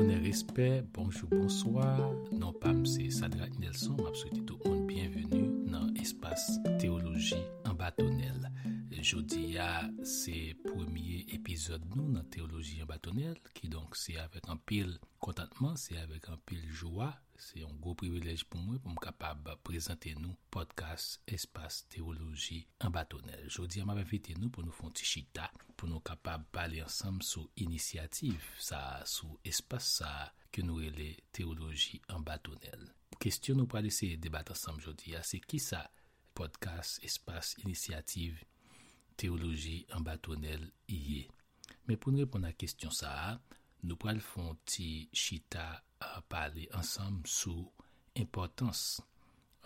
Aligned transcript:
Honor, 0.00 0.22
respect, 0.22 0.82
bonjour, 0.94 1.28
bonsoir. 1.28 2.14
Non 2.32 2.54
pas 2.54 2.72
c'est 2.86 3.10
Sadrak 3.10 3.58
Nelson, 3.58 3.96
m'a 4.02 4.14
souhaité 4.14 4.42
tout 4.46 4.58
le 4.64 4.70
monde 4.70 4.86
bienvenue 4.86 5.70
dans 5.70 5.92
espace 5.94 6.58
théologie 6.78 7.44
en 7.68 7.74
bâtonnel. 7.74 8.50
Jeudi 9.02 9.58
c'est 10.02 10.56
premier 10.64 11.26
épisode 11.30 11.82
nous 11.94 12.10
dans 12.12 12.24
théologie 12.24 12.82
en 12.82 12.86
bâtonnel 12.86 13.34
qui 13.52 13.68
donc 13.68 13.94
c'est 13.94 14.16
avec 14.16 14.48
un 14.48 14.56
pile 14.56 14.98
contentement, 15.20 15.76
c'est 15.76 15.98
avec 15.98 16.28
un 16.28 16.36
pile 16.46 16.68
joie 16.68 17.20
c'est 17.40 17.62
un 17.62 17.72
gros 17.80 17.94
privilège 17.94 18.44
pour 18.44 18.60
moi 18.60 18.78
pour 18.78 18.92
me 18.92 18.98
capable 18.98 19.56
présenter 19.64 20.14
nous 20.14 20.36
podcast 20.50 21.22
espace 21.26 21.86
théologie 21.88 22.68
en 22.82 22.90
bâtonnel. 22.90 23.44
Aujourd'hui, 23.46 23.82
m'a 23.82 23.94
invité 23.94 24.34
nous 24.38 24.50
pour 24.50 24.62
nous 24.62 24.70
faire 24.70 24.86
un 24.86 24.90
petit 24.90 25.06
chita, 25.06 25.50
pour 25.74 25.88
nous 25.88 26.00
capable 26.00 26.44
parler 26.52 26.82
ensemble 26.82 27.22
sur 27.22 27.48
initiative, 27.56 28.44
ça, 28.58 29.02
sur 29.06 29.38
espace 29.42 29.86
ça, 29.86 30.34
que 30.52 30.60
nous 30.60 30.80
les 30.80 31.16
théologie 31.32 32.02
en 32.10 32.20
bâtonnel. 32.20 32.92
Question 33.18 33.54
nous 33.56 33.66
pour 33.66 33.78
essayer 33.78 34.18
de 34.18 34.20
débattre 34.22 34.52
ensemble 34.52 34.80
aujourd'hui, 34.80 35.14
c'est 35.22 35.40
qui 35.40 35.58
ça, 35.58 35.90
podcast 36.34 37.02
espace 37.02 37.56
initiative 37.64 38.44
théologie 39.16 39.86
en 39.94 40.00
bâtonnel 40.00 40.70
y 40.88 41.26
Mais 41.88 41.96
pour 41.96 42.12
nous 42.12 42.18
répondre 42.18 42.44
à 42.44 42.48
la 42.48 42.54
question 42.54 42.90
ça, 42.90 43.40
nou 43.84 43.96
pral 44.00 44.20
fon 44.24 44.56
ti 44.68 45.08
chita 45.16 45.66
uh, 45.78 46.20
pale 46.30 46.66
ansam 46.76 47.20
sou 47.28 47.68
importans 48.18 49.00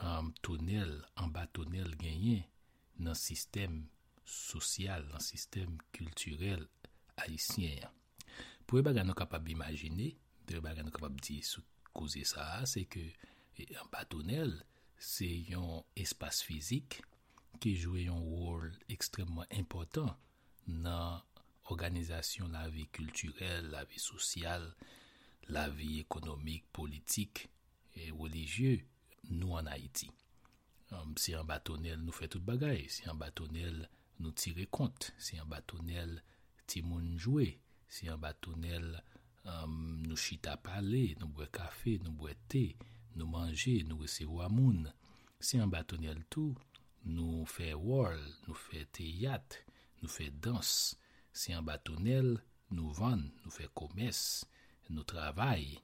um, 0.02 0.30
tonel, 0.44 1.00
anba 1.20 1.46
tonel 1.54 1.94
genyen 2.00 2.44
nan 3.02 3.18
sistem 3.18 3.84
sosyal, 4.24 5.06
nan 5.10 5.22
sistem 5.22 5.78
kulturel 5.94 6.66
haisyen. 7.18 7.88
Pou 8.64 8.80
e 8.80 8.84
baga 8.86 9.04
nou 9.04 9.16
kapab 9.18 9.48
imajine, 9.50 10.12
pou 10.46 10.58
e 10.58 10.64
baga 10.64 10.84
nou 10.84 10.94
kapab 10.94 11.18
di 11.22 11.40
sou 11.44 11.64
koze 11.94 12.24
sa, 12.28 12.64
se 12.68 12.86
ke 12.90 13.10
e, 13.58 13.66
anba 13.80 14.04
tonel 14.10 14.56
se 14.98 15.28
yon 15.50 15.82
espas 15.98 16.42
fizik 16.46 17.00
ki 17.62 17.74
jwe 17.78 18.06
yon 18.08 18.22
wol 18.24 18.70
ekstremman 18.90 19.50
important 19.54 20.16
nan 20.66 21.22
l'organisation 21.68 22.48
de 22.48 22.52
la 22.52 22.68
vie 22.68 22.88
culturelle, 22.88 23.68
la 23.70 23.84
vie 23.84 23.98
sociale, 23.98 24.74
la 25.48 25.68
vie 25.68 26.00
économique, 26.00 26.64
politique 26.72 27.48
et 27.96 28.10
religieuse, 28.10 28.80
nous 29.30 29.52
en 29.52 29.66
Haïti. 29.66 30.10
Um, 30.92 31.14
si 31.16 31.34
un 31.34 31.44
bâtonnel 31.44 32.00
nous 32.00 32.12
fait 32.12 32.28
tout 32.28 32.40
bagaille, 32.40 32.88
si 32.88 33.08
un 33.08 33.14
bâtonnel 33.14 33.88
nous 34.20 34.32
tire 34.32 34.68
compte, 34.70 35.12
si 35.18 35.38
un 35.38 35.46
bâtonnel 35.46 36.22
timoun 36.66 37.18
jouer, 37.18 37.58
si 37.88 38.08
un 38.08 38.18
bâtonnel 38.18 39.02
um, 39.44 40.02
nous 40.06 40.16
chita 40.16 40.56
parler, 40.56 41.16
nous 41.20 41.28
boire 41.28 41.50
café, 41.50 41.98
nous 42.04 42.12
boire 42.12 42.34
thé, 42.48 42.76
nous 43.16 43.26
manger, 43.26 43.82
nous 43.84 43.98
recevoir 43.98 44.50
moun, 44.50 44.92
si 45.40 45.58
un 45.58 45.66
bâtonnel 45.66 46.22
tout, 46.28 46.54
nous 47.04 47.46
fait 47.46 47.74
wall, 47.74 48.20
nous 48.46 48.54
fait 48.54 48.86
théâtre, 48.86 49.56
nous 50.02 50.08
fait 50.08 50.30
danse, 50.30 50.96
si 51.34 51.52
un 51.52 51.62
bâtonnel 51.62 52.38
nous 52.70 52.90
vend, 52.90 53.20
nous 53.44 53.50
fait 53.50 53.68
commerce, 53.74 54.46
nous 54.88 55.02
travail. 55.02 55.78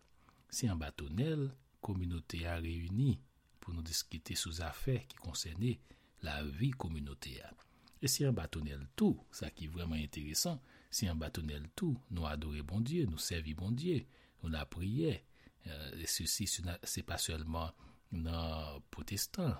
Si 0.48 0.68
un 0.68 0.76
bâtonnel, 0.76 1.50
communauté 1.82 2.46
a 2.46 2.56
réuni 2.56 3.20
pour 3.58 3.74
nous 3.74 3.82
discuter 3.82 4.36
sous 4.36 4.62
affaires 4.62 5.06
qui 5.08 5.16
concernaient 5.16 5.80
la 6.22 6.44
vie 6.44 6.70
communautaire. 6.70 7.52
Et 8.00 8.06
si 8.06 8.24
un 8.24 8.32
bâtonnel 8.32 8.86
tout, 8.94 9.20
ça 9.30 9.50
qui 9.50 9.64
est 9.64 9.68
vraiment 9.68 9.96
intéressant, 9.96 10.62
si 10.90 11.08
un 11.08 11.16
bâtonnel 11.16 11.68
tout, 11.74 12.00
nous 12.10 12.26
adorer 12.26 12.62
bon 12.62 12.80
Dieu, 12.80 13.06
nous 13.06 13.18
servir 13.18 13.56
bon 13.56 13.72
Dieu, 13.72 14.06
nous 14.42 14.48
la 14.50 14.64
prière. 14.64 15.20
Euh, 15.66 15.98
et 15.98 16.06
ceci, 16.06 16.48
c'est 16.82 17.02
pas 17.02 17.18
seulement 17.18 17.72
dans 18.12 18.80
protestants, 18.90 19.56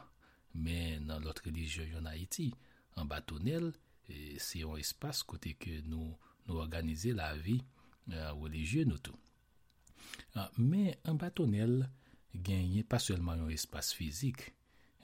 mais 0.54 1.00
dans 1.00 1.18
l'autre 1.18 1.42
religion 1.46 1.84
en 1.98 2.06
Haïti. 2.06 2.54
Un 2.96 3.04
c'est 4.38 4.62
un 4.62 4.76
espace 4.76 5.22
côté 5.22 5.54
que 5.54 5.80
nous, 5.82 6.16
nous 6.46 6.56
organiser 6.56 7.12
la 7.12 7.36
vie 7.36 7.62
euh, 8.12 8.32
religieuse, 8.32 8.86
nous 8.86 8.98
tout. 8.98 9.16
Ah, 10.34 10.50
mais 10.58 10.98
un 11.04 11.14
bâtonnel 11.14 11.90
gagne 12.34 12.82
pas 12.84 12.98
seulement 12.98 13.32
un 13.32 13.48
espace 13.48 13.92
physique, 13.92 14.54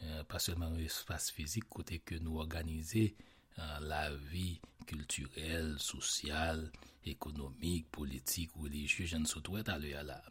euh, 0.03 0.25
pas 0.25 0.39
seulement 0.39 0.67
un 0.67 0.79
espace 0.79 1.31
physique 1.31 1.69
côté 1.69 1.99
que 1.99 2.15
nous 2.17 2.39
organiser 2.39 3.17
euh, 3.59 3.81
la 3.81 4.15
vie 4.15 4.61
culturelle, 4.87 5.77
sociale, 5.79 6.71
économique, 7.05 7.91
politique, 7.91 8.51
religieuse, 8.55 9.09
je 9.09 9.17
ne 9.17 9.25
sais 9.25 9.41
pas 9.41 9.73
à. 9.73 10.23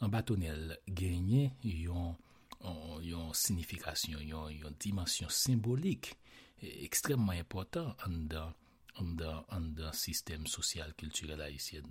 Un 0.00 0.08
bâtonnel 0.08 0.78
gagne 0.88 1.52
une, 1.64 2.14
signification, 3.34 4.18
une 4.48 4.74
dimension 4.78 5.28
symbolique 5.28 6.16
extrêmement 6.62 7.32
importante 7.32 7.96
dans 8.18 8.54
le 9.00 9.92
système 9.92 10.46
social 10.46 10.94
culturel 10.94 11.40
haïtien 11.40 11.82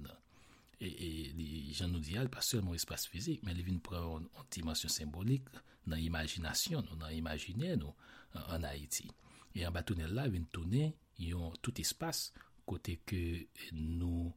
et, 0.81 1.31
les 1.33 1.73
gens 1.73 1.87
nous 1.87 1.99
disent 1.99 2.27
pas 2.31 2.41
seulement 2.41 2.73
espace 2.73 3.05
physique, 3.05 3.41
mais 3.43 3.51
ils 3.51 3.63
viennent 3.63 3.79
prendre 3.79 4.19
une, 4.19 4.27
dimension 4.49 4.89
symbolique 4.89 5.45
dans 5.85 5.95
l'imagination, 5.95 6.83
dans 6.99 7.07
l'imaginaire 7.07 7.77
nous, 7.77 7.93
en, 8.33 8.63
Haïti. 8.63 9.09
Et 9.55 9.65
en 9.65 9.71
bâtonnel 9.71 10.13
là, 10.13 10.25
ils 10.25 10.31
viennent 10.31 10.47
tourner, 10.47 10.95
ils 11.19 11.35
ont 11.35 11.51
tout 11.61 11.79
espace 11.79 12.33
côté 12.65 12.97
que 13.05 13.45
nous 13.73 14.33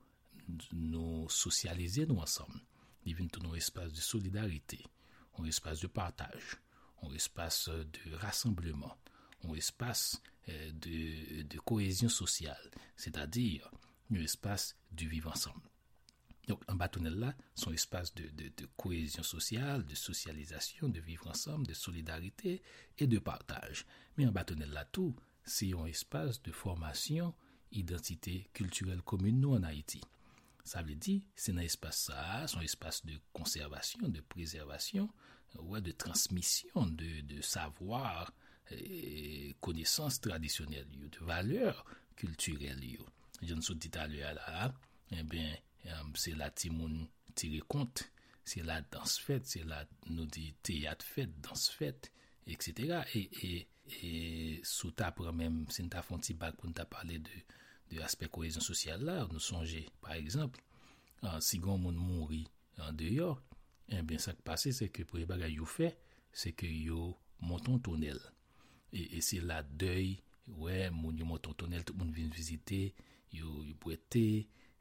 nous 0.72 1.26
socialiser 1.30 2.06
nous 2.06 2.18
ensemble. 2.18 2.60
Ils 3.06 3.14
viennent 3.14 3.30
tourner 3.30 3.50
un 3.50 3.54
espace 3.54 3.92
de 3.92 4.00
solidarité, 4.00 4.84
un 5.38 5.44
espace 5.44 5.80
de 5.80 5.86
partage, 5.86 6.58
un 7.02 7.12
espace 7.14 7.68
de 7.68 8.14
rassemblement, 8.16 8.96
un 9.48 9.54
espace 9.54 10.20
euh, 10.48 10.70
de, 10.72 11.58
cohésion 11.60 12.08
sociale, 12.08 12.70
c'est-à-dire 12.96 13.70
un 14.10 14.16
espace 14.16 14.76
du 14.92 15.08
vivre 15.08 15.30
ensemble. 15.30 15.68
Donc, 16.46 16.62
un 16.68 16.74
bâtonnel 16.74 17.14
là, 17.14 17.34
son 17.54 17.72
espace 17.72 18.14
de, 18.14 18.28
cohésion 18.76 19.22
sociale, 19.22 19.84
de 19.86 19.94
socialisation, 19.94 20.88
de 20.88 21.00
vivre 21.00 21.26
ensemble, 21.28 21.66
de 21.66 21.72
solidarité 21.72 22.62
et 22.98 23.06
de 23.06 23.18
partage. 23.18 23.86
Mais 24.16 24.26
un 24.26 24.32
bâtonnel 24.32 24.70
là, 24.70 24.84
tout, 24.84 25.16
c'est 25.44 25.72
un 25.72 25.86
espace 25.86 26.42
de 26.42 26.52
formation, 26.52 27.34
identité 27.72 28.50
culturelle 28.52 29.02
commune, 29.02 29.40
nous, 29.40 29.54
en 29.54 29.62
Haïti. 29.62 30.02
Ça 30.64 30.82
veut 30.82 30.94
dire, 30.94 31.22
c'est 31.34 31.52
un 31.52 31.58
espace 31.58 31.98
ça, 31.98 32.46
son 32.46 32.60
espace 32.60 33.04
de 33.06 33.18
conservation, 33.32 34.08
de 34.08 34.20
préservation, 34.20 35.10
ouais, 35.60 35.80
de 35.80 35.92
transmission 35.92 36.86
de, 36.86 37.20
de 37.22 37.40
savoir, 37.42 38.32
konesans 39.64 40.20
tradisyonel 40.24 40.88
yo, 40.98 41.10
de 41.12 41.26
valeur 41.28 41.84
kulturel 42.18 42.82
yo. 42.86 43.06
Jan 43.44 43.62
sou 43.64 43.76
dit 43.76 43.94
alè 44.00 44.22
ala, 44.26 44.70
e 45.12 45.22
ben, 45.28 45.54
se 46.16 46.34
la 46.38 46.50
ti 46.54 46.70
moun 46.72 47.04
tire 47.36 47.60
kont, 47.68 48.06
se 48.44 48.62
la 48.64 48.80
dans 48.92 49.18
fèt, 49.24 49.48
se 49.48 49.64
la 49.68 49.82
nou 50.10 50.28
di 50.30 50.50
teyat 50.64 51.04
fèt, 51.04 51.32
dans 51.44 51.68
fèt, 51.76 52.10
etc. 52.50 53.04
E 53.14 54.60
sou 54.64 54.94
ta 54.96 55.10
pre 55.16 55.32
mèm, 55.36 55.64
se 55.72 55.84
nou 55.84 55.92
ta 55.92 56.04
fonti 56.06 56.36
bak 56.38 56.56
pou 56.58 56.70
nou 56.70 56.76
ta 56.76 56.86
pale 56.88 57.20
de, 57.24 57.42
de 57.92 58.00
aspek 58.04 58.32
korezon 58.32 58.64
sosyal 58.64 59.04
la, 59.04 59.22
nou 59.28 59.42
sonje, 59.42 59.84
par 60.04 60.16
exemple, 60.16 60.62
an, 61.24 61.40
si 61.44 61.60
goun 61.60 61.82
moun 61.84 61.98
mounri 62.00 62.44
an 62.84 62.96
deyo, 62.96 63.34
en 63.92 64.06
ben 64.08 64.20
sak 64.22 64.40
pase 64.46 64.72
se 64.76 64.88
ke 64.92 65.04
pou 65.08 65.20
e 65.20 65.28
bagay 65.28 65.58
yo 65.58 65.68
fe, 65.68 65.92
se 66.32 66.54
ke 66.56 66.68
yo 66.68 67.12
monton 67.44 67.80
tonel. 67.84 68.20
E, 68.94 69.08
e 69.18 69.20
se 69.26 69.40
la 69.42 69.58
dèy, 69.66 70.14
wè, 70.60 70.88
moun 70.94 71.18
yon 71.18 71.32
moton 71.32 71.56
tonel, 71.58 71.82
tout 71.82 71.96
moun 71.98 72.12
vin 72.14 72.30
vizite, 72.30 72.92
yon 73.34 73.64
yon 73.66 73.78
bwete, 73.82 74.26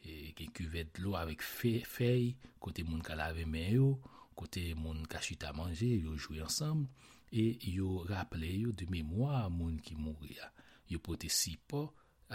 e, 0.06 0.12
gen 0.38 0.52
kuvet 0.54 1.02
lo 1.02 1.16
avèk 1.18 1.42
fey, 1.42 2.34
kote 2.62 2.86
moun 2.86 3.02
ka 3.06 3.18
lave 3.18 3.48
men 3.50 3.72
yo, 3.74 3.90
kote 4.38 4.68
moun 4.78 5.02
ka 5.10 5.22
chita 5.24 5.54
manje, 5.58 5.90
yon 6.06 6.20
jwè 6.22 6.44
ansam, 6.46 6.86
e 7.34 7.58
yon 7.74 8.06
rappele 8.10 8.52
yo 8.68 8.74
de 8.78 8.86
mèmoa 8.94 9.48
moun 9.50 9.80
ki 9.82 9.98
moun 9.98 10.20
ria. 10.22 10.52
Yon 10.94 11.02
pote 11.02 11.32
sipo 11.34 11.88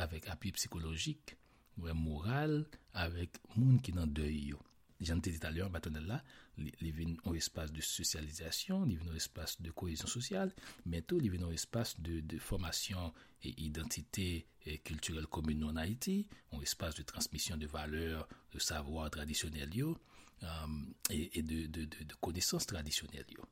avèk 0.03 0.33
api 0.35 0.57
psikologik, 0.57 1.37
wè 1.79 1.95
moral, 1.95 2.65
avèk 2.99 3.39
moun 3.55 3.79
ki 3.79 3.95
nan 3.95 4.11
dèy 4.11 4.49
yo. 4.51 4.65
Jante 5.01 5.31
dit 5.31 5.45
alè 5.47 5.63
an 5.63 5.71
batonel 5.71 6.09
la, 6.11 6.19
li 6.59 6.91
ven 6.95 7.15
ou 7.23 7.37
espas 7.39 7.71
de 7.71 7.83
sosyalizasyon, 7.85 8.87
li 8.89 8.97
ven 8.99 9.13
ou 9.13 9.19
espas 9.19 9.55
de 9.63 9.71
kohezyon 9.71 10.11
sosyal, 10.11 10.51
men 10.91 11.05
tou 11.07 11.23
li 11.23 11.31
ven 11.31 11.45
ou 11.47 11.55
espas 11.55 11.95
de 12.03 12.41
formasyon 12.43 13.13
e 13.47 13.55
identite 13.69 14.27
kulturel 14.85 15.29
komoun 15.31 15.63
nou 15.63 15.71
an 15.71 15.79
Haiti, 15.85 16.19
ou 16.51 16.65
espas 16.67 16.99
de 16.99 17.07
transmisyon 17.07 17.63
de 17.63 17.71
valeur, 17.71 18.27
de 18.53 18.61
savoar 18.63 19.13
tradisyonel 19.15 19.77
yo, 19.79 19.95
e 21.11 21.43
de 21.47 22.19
konesans 22.19 22.67
tradisyonel 22.67 23.37
yo. 23.37 23.47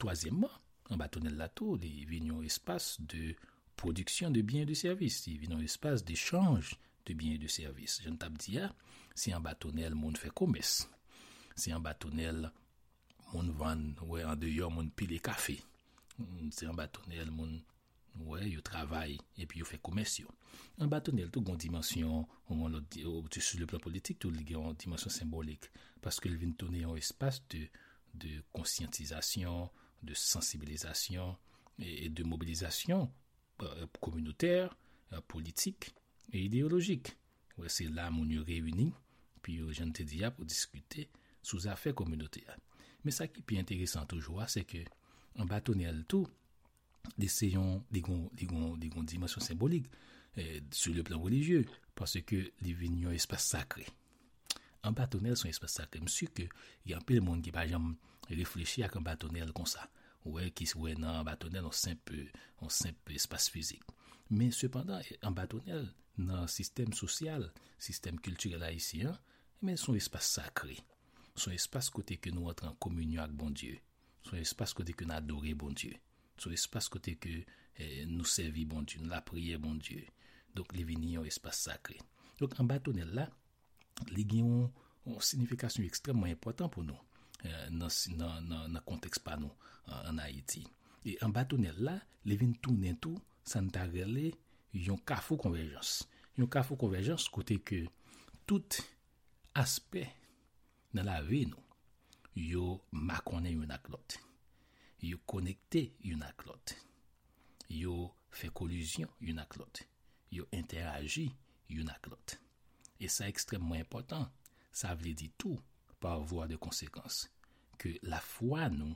Toazèmman, 0.00 0.56
an 0.92 1.00
batonel 1.00 1.36
la 1.36 1.50
tou, 1.52 1.76
li 1.76 2.06
ven 2.08 2.32
ou 2.32 2.48
espas 2.48 2.94
de 2.98 3.34
produksyon 3.76 4.32
de 4.32 4.40
byen 4.46 4.64
de 4.68 4.76
servis, 4.78 5.20
li 5.28 5.36
ven 5.42 5.58
ou 5.58 5.64
espas 5.64 6.04
de 6.06 6.16
chanj, 6.16 6.78
de 7.04 7.14
biens 7.14 7.34
et 7.34 7.38
de 7.38 7.48
services. 7.48 8.00
Je 8.02 8.08
ne 8.08 8.16
t'ai 8.16 8.30
dit, 8.38 8.58
si 9.14 9.32
un 9.32 9.40
bâtonnel, 9.40 9.94
monde 9.94 10.18
fait 10.18 10.32
commerce. 10.32 10.88
Se 11.56 11.72
an 11.72 11.82
batonel, 11.84 12.46
moun 13.32 13.52
van, 13.58 13.82
wè, 14.08 14.24
an 14.28 14.40
deyo, 14.40 14.70
moun 14.72 14.90
pile 14.96 15.18
kafe. 15.24 15.58
Se 16.54 16.68
an 16.68 16.78
batonel, 16.78 17.30
moun, 17.34 17.58
wè, 18.28 18.46
yo 18.48 18.62
travay, 18.64 19.18
epi 19.40 19.60
yo 19.60 19.68
fè 19.68 19.78
komesyo. 19.84 20.32
An 20.82 20.90
batonel, 20.92 21.30
tou 21.32 21.44
goun 21.44 21.60
dimensyon, 21.60 22.26
moun 22.48 22.78
sou 23.36 23.60
le 23.60 23.68
plan 23.68 23.82
politik, 23.82 24.20
tou 24.22 24.32
li 24.32 24.46
goun 24.48 24.76
dimensyon 24.80 25.12
simbolik. 25.12 25.68
Paske 26.02 26.30
l 26.30 26.38
vin 26.40 26.56
toune 26.58 26.82
yon 26.82 26.98
espas 27.00 27.40
de 27.50 28.36
konsyantizasyon, 28.56 29.68
de 30.02 30.16
sensibilizasyon, 30.18 31.36
e 31.82 32.08
de 32.12 32.24
mobilizasyon 32.26 33.08
komunotèr, 34.02 34.72
politik, 35.30 35.92
e 36.32 36.40
ideologik. 36.46 37.12
Wè, 37.62 37.70
se 37.70 37.86
la 37.86 38.10
moun 38.10 38.32
yo 38.34 38.42
reyuni, 38.46 38.90
pi 39.42 39.60
yo 39.60 39.70
jante 39.74 40.04
diya 40.08 40.32
pou 40.34 40.46
diskute 40.48 41.06
sou 41.42 41.62
zafè 41.62 41.94
komunote 41.94 42.42
ya. 42.42 42.56
Me 43.06 43.14
sa 43.14 43.28
ki 43.30 43.42
pi 43.46 43.58
enteresan 43.60 44.08
toujwa, 44.10 44.48
se 44.50 44.64
ke 44.66 44.84
an 45.38 45.48
batonel 45.50 46.02
tou, 46.10 46.26
de 47.18 47.26
se 47.30 47.48
yon 47.50 47.80
digon 47.90 48.28
dimensyon 49.10 49.42
simbolik 49.42 49.88
sou 50.70 50.94
le 50.94 51.02
plan 51.06 51.20
religyeu, 51.22 51.66
parce 51.98 52.22
ke 52.26 52.44
li 52.62 52.74
vin 52.74 52.94
yon 53.02 53.14
espas 53.14 53.50
sakre. 53.52 53.86
An 54.82 54.94
batonel 54.98 55.36
son 55.38 55.50
espas 55.50 55.78
sakre. 55.78 56.02
Msu 56.02 56.30
ke 56.34 56.48
yon 56.88 57.02
pe 57.06 57.18
l 57.18 57.24
moun 57.24 57.42
ki 57.44 57.54
pa 57.54 57.66
jam 57.70 57.92
reflechi 58.30 58.82
ak 58.86 58.96
an 58.98 59.06
batonel 59.06 59.52
kon 59.54 59.68
sa. 59.68 59.86
Wè 60.26 60.50
ki 60.54 60.68
wè 60.78 60.94
nan 60.98 61.20
an 61.20 61.26
batonel 61.26 61.66
an 61.68 61.74
sempe 61.74 63.14
espas 63.14 63.50
fizik. 63.52 63.82
Men 64.32 64.52
sepandan, 64.56 65.04
an 65.20 65.34
badonel 65.36 65.90
nan 66.16 66.48
sistem 66.48 66.94
sosyal, 66.96 67.50
sistem 67.80 68.16
kulturel 68.22 68.64
haisyen, 68.64 69.12
men 69.60 69.76
son 69.76 69.98
espase 69.98 70.38
sakre. 70.38 70.78
Son 71.36 71.52
espase 71.52 71.92
kote 71.92 72.16
ke 72.20 72.32
nou 72.32 72.48
atre 72.48 72.70
an 72.70 72.78
komunyon 72.80 73.26
ak 73.26 73.34
bon 73.36 73.52
Diyo. 73.52 73.76
Son 74.24 74.38
espase 74.40 74.76
kote 74.78 74.94
ke 74.96 75.04
nou 75.04 75.18
adore 75.18 75.52
bon 75.58 75.76
Diyo. 75.76 75.98
Son 76.40 76.54
espase 76.56 76.88
kote 76.92 77.18
ke 77.20 77.42
eh, 77.42 78.02
nou 78.08 78.24
servi 78.28 78.64
bon 78.68 78.86
Diyo, 78.88 79.02
nou 79.02 79.12
la 79.12 79.20
priye 79.26 79.58
bon 79.60 79.76
Diyo. 79.80 80.06
Donk 80.56 80.72
li 80.76 80.84
vini 80.88 81.12
yon 81.18 81.28
espase 81.28 81.68
sakre. 81.68 81.98
Donk 82.40 82.56
an 82.60 82.70
badonel 82.70 83.12
la, 83.16 83.26
li 84.12 84.24
gen 84.28 84.46
yon 84.46 85.20
sinifikasyon 85.20 85.84
ekstremman 85.88 86.32
important 86.32 86.72
pou 86.72 86.84
nou 86.86 86.96
eh, 87.44 87.68
nan 87.68 88.80
konteks 88.88 89.20
pa 89.20 89.36
nou 89.36 89.52
an 89.92 90.24
Haiti. 90.24 90.64
E 91.04 91.18
an 91.20 91.36
badonel 91.36 91.84
la, 91.84 91.98
li 92.24 92.40
vini 92.40 92.56
tou 92.64 92.72
nentou 92.80 93.20
tou 93.42 93.52
san 93.52 93.68
tagrele 93.72 94.32
yon 94.72 95.00
kafou 95.06 95.40
konverjans. 95.40 96.02
Yon 96.38 96.50
kafou 96.50 96.78
konverjans 96.80 97.28
kote 97.32 97.58
ke 97.66 97.84
tout 98.48 98.78
aspe 99.58 100.06
nan 100.96 101.08
la 101.08 101.20
ve 101.24 101.44
nou, 101.48 101.60
yo 102.36 102.80
makone 102.92 103.52
yon 103.52 103.72
ak 103.74 103.90
lot, 103.92 104.16
yo 105.02 105.18
konekte 105.28 105.90
yon 106.04 106.22
ak 106.24 106.46
yo 107.72 108.12
fe 108.32 108.48
koluzyon 108.52 109.10
yon 109.20 109.42
ak 109.42 109.58
lot, 109.60 109.82
yo 110.32 110.46
interagi 110.52 111.30
yon 111.72 111.90
ak 111.92 112.08
lot. 112.08 112.36
E 113.02 113.10
sa 113.10 113.28
ekstremman 113.28 113.82
important, 113.82 114.30
sa 114.72 114.94
vle 114.96 115.12
di 115.18 115.28
tou 115.36 115.58
pa 116.00 116.16
vwa 116.16 116.46
de 116.48 116.56
konsekans, 116.60 117.26
ke 117.76 117.98
la 118.06 118.20
fwa 118.22 118.68
nou 118.72 118.94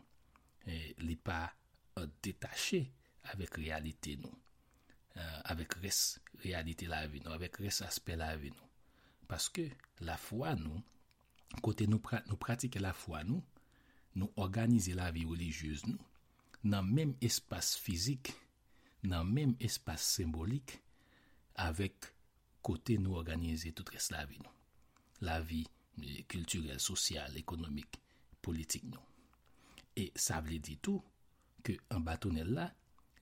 eh, 0.66 0.94
li 1.02 1.16
pa 1.18 1.48
detache 2.22 2.86
avèk 3.32 3.58
realite 3.62 4.16
nou. 4.20 4.32
Euh, 5.16 5.40
avèk 5.52 5.78
res 5.82 6.18
realite 6.44 6.88
la 6.90 7.04
vi 7.10 7.22
nou, 7.24 7.34
avèk 7.36 7.60
res 7.64 7.80
aspe 7.86 8.16
la 8.18 8.34
vi 8.40 8.52
nou. 8.52 8.72
Paske 9.30 9.70
la 10.06 10.18
fwa 10.20 10.54
nou, 10.58 10.82
kote 11.64 11.86
nou, 11.88 12.02
pra, 12.02 12.20
nou 12.28 12.38
pratike 12.40 12.82
la 12.82 12.92
fwa 12.96 13.22
nou, 13.26 13.42
nou 14.16 14.32
organize 14.40 14.92
la 14.96 15.08
vi 15.14 15.24
religieuse 15.28 15.88
nou, 15.88 16.00
nan 16.66 16.88
menm 16.90 17.14
espas 17.24 17.74
fizik, 17.80 18.32
nan 19.06 19.28
menm 19.30 19.54
espas 19.62 20.04
sembolik, 20.16 20.78
avèk 21.62 22.10
kote 22.66 22.98
nou 23.00 23.16
organize 23.18 23.70
tout 23.76 23.88
res 23.94 24.10
la 24.12 24.24
vi 24.28 24.40
nou. 24.42 24.52
La 25.24 25.38
vi 25.40 25.62
kulturel, 26.28 26.80
sosyal, 26.82 27.36
ekonomik, 27.40 27.96
politik 28.44 28.84
nou. 28.90 29.02
E 29.96 30.10
sa 30.18 30.42
vle 30.44 30.58
di 30.60 30.76
tou, 30.82 31.00
ke 31.64 31.78
an 31.94 32.04
batonel 32.06 32.52
la, 32.58 32.66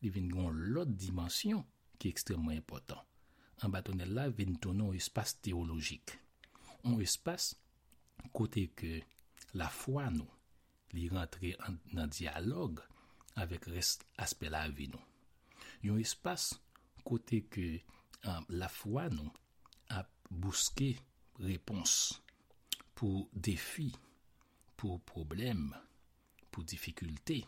li 0.05 0.13
ven 0.13 0.29
yon 0.29 0.61
lot 0.77 0.91
dimensyon 1.01 1.65
ki 1.99 2.13
ekstremman 2.13 2.59
important. 2.61 3.01
An 3.65 3.73
batonel 3.73 4.13
la 4.13 4.29
ven 4.29 4.59
tonon 4.61 4.93
espas 4.99 5.33
teologik. 5.41 6.13
An 6.85 7.01
espas 7.01 7.55
kote 8.37 8.67
ke 8.77 9.01
la 9.57 9.71
fwa 9.73 10.11
nou 10.13 10.29
li 10.95 11.09
rentre 11.11 11.55
nan 11.97 12.13
diyalog 12.13 12.83
avek 13.41 13.71
rest 13.73 14.05
aspe 14.21 14.51
la 14.53 14.67
vi 14.69 14.91
nou. 14.93 15.01
Yon 15.87 16.03
espas 16.03 16.53
kote 17.09 17.41
ke 17.49 17.67
la 18.53 18.69
fwa 18.73 19.09
nou 19.13 19.33
ap 19.97 20.13
bouske 20.29 20.93
repons 21.41 22.21
pou 22.95 23.27
defi, 23.35 23.89
pou 24.79 25.01
problem, 25.09 25.73
pou 26.53 26.63
difikulte 26.67 27.41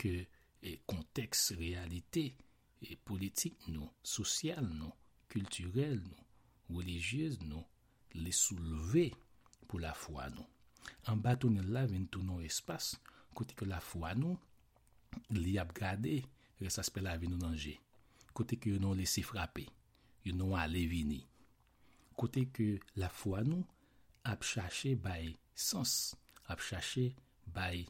ke 0.00 0.24
e 0.64 0.78
konteks 0.88 1.50
realite 1.60 2.30
e 2.84 2.96
politik 2.96 3.68
nou, 3.68 3.90
sosyal 4.04 4.64
nou, 4.64 4.92
kulturel 5.32 5.98
nou, 6.00 6.24
religyez 6.72 7.38
nou, 7.44 7.64
le 8.16 8.32
souleve 8.32 9.10
pou 9.68 9.82
la 9.82 9.92
fwa 9.98 10.30
nou. 10.32 10.46
An 11.10 11.20
ba 11.24 11.34
tounen 11.40 11.68
la 11.74 11.84
ven 11.90 12.06
tou 12.08 12.24
nou 12.24 12.44
espas, 12.44 12.94
kote 13.36 13.56
ke 13.58 13.68
la 13.68 13.80
fwa 13.84 14.14
nou, 14.16 14.38
li 15.36 15.56
ap 15.60 15.74
gade, 15.76 16.20
res 16.60 16.78
aspe 16.80 17.02
la 17.04 17.16
ven 17.20 17.34
nou 17.34 17.44
nanje. 17.44 17.76
Kote 18.34 18.58
ke 18.58 18.72
yon 18.72 18.84
nou 18.86 18.98
lesi 18.98 19.22
frape, 19.26 19.66
yon 20.26 20.40
nou 20.40 20.56
ale 20.58 20.84
vini. 20.90 21.20
Kote 22.18 22.46
ke 22.54 22.78
la 23.00 23.10
fwa 23.12 23.44
nou, 23.46 23.64
ap 24.24 24.44
chache 24.46 24.94
bay 24.96 25.34
sens, 25.54 26.14
ap 26.48 26.62
chache 26.64 27.10
bay 27.54 27.84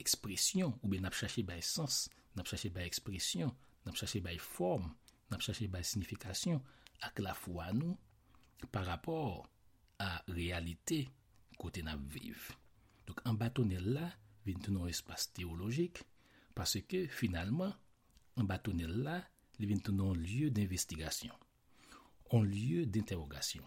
ekspresyon, 0.00 0.74
ou 0.82 0.90
ben 0.92 1.06
ap 1.08 1.16
chache 1.16 1.44
bay 1.46 1.62
sens, 1.64 2.06
ap 2.38 2.48
chache 2.48 2.70
bay 2.74 2.88
ekspresyon, 2.88 3.52
ap 3.86 3.96
chache 3.98 4.22
bay 4.24 4.38
form, 4.42 4.90
ap 5.34 5.42
chache 5.44 5.68
bay 5.70 5.86
signifikasyon, 5.86 6.60
ak 7.06 7.20
la 7.22 7.34
fwa 7.38 7.70
nou 7.76 7.96
par 8.74 8.88
rapport 8.88 9.46
a 10.02 10.22
realite 10.30 11.04
kote 11.58 11.82
nap 11.86 12.00
vive. 12.10 12.54
Donk 13.06 13.22
an 13.28 13.38
batonel 13.40 13.92
la, 13.96 14.08
vin 14.46 14.60
tou 14.62 14.74
nou 14.74 14.90
espas 14.90 15.28
teologik, 15.36 16.02
pase 16.56 16.82
ke 16.88 17.06
finalman, 17.12 17.74
an 18.38 18.48
batonel 18.48 18.94
la, 19.04 19.18
li 19.58 19.68
vin 19.70 19.82
tou 19.82 19.94
nou 19.94 20.14
liye 20.16 20.52
d'investigasyon, 20.54 21.34
an 22.34 22.46
liye 22.46 22.86
d'interrogasyon, 22.86 23.66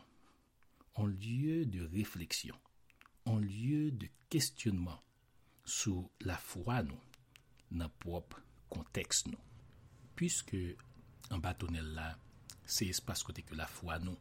an 1.01 1.15
liye 1.19 1.65
de 1.71 1.87
refleksyon, 1.91 2.57
an 3.31 3.41
liye 3.43 3.91
de 3.95 4.11
kestyonman 4.31 4.99
sou 5.71 6.09
la 6.27 6.37
fwa 6.41 6.81
nou 6.83 6.99
nan 7.79 7.91
prop 8.03 8.35
konteks 8.71 9.25
nou. 9.29 9.39
Piske 10.19 10.75
an 11.31 11.41
batonel 11.43 11.93
la, 11.95 12.11
se 12.67 12.87
espas 12.91 13.23
kote 13.25 13.45
ke 13.47 13.55
la 13.57 13.67
fwa 13.71 13.97
nou 14.03 14.17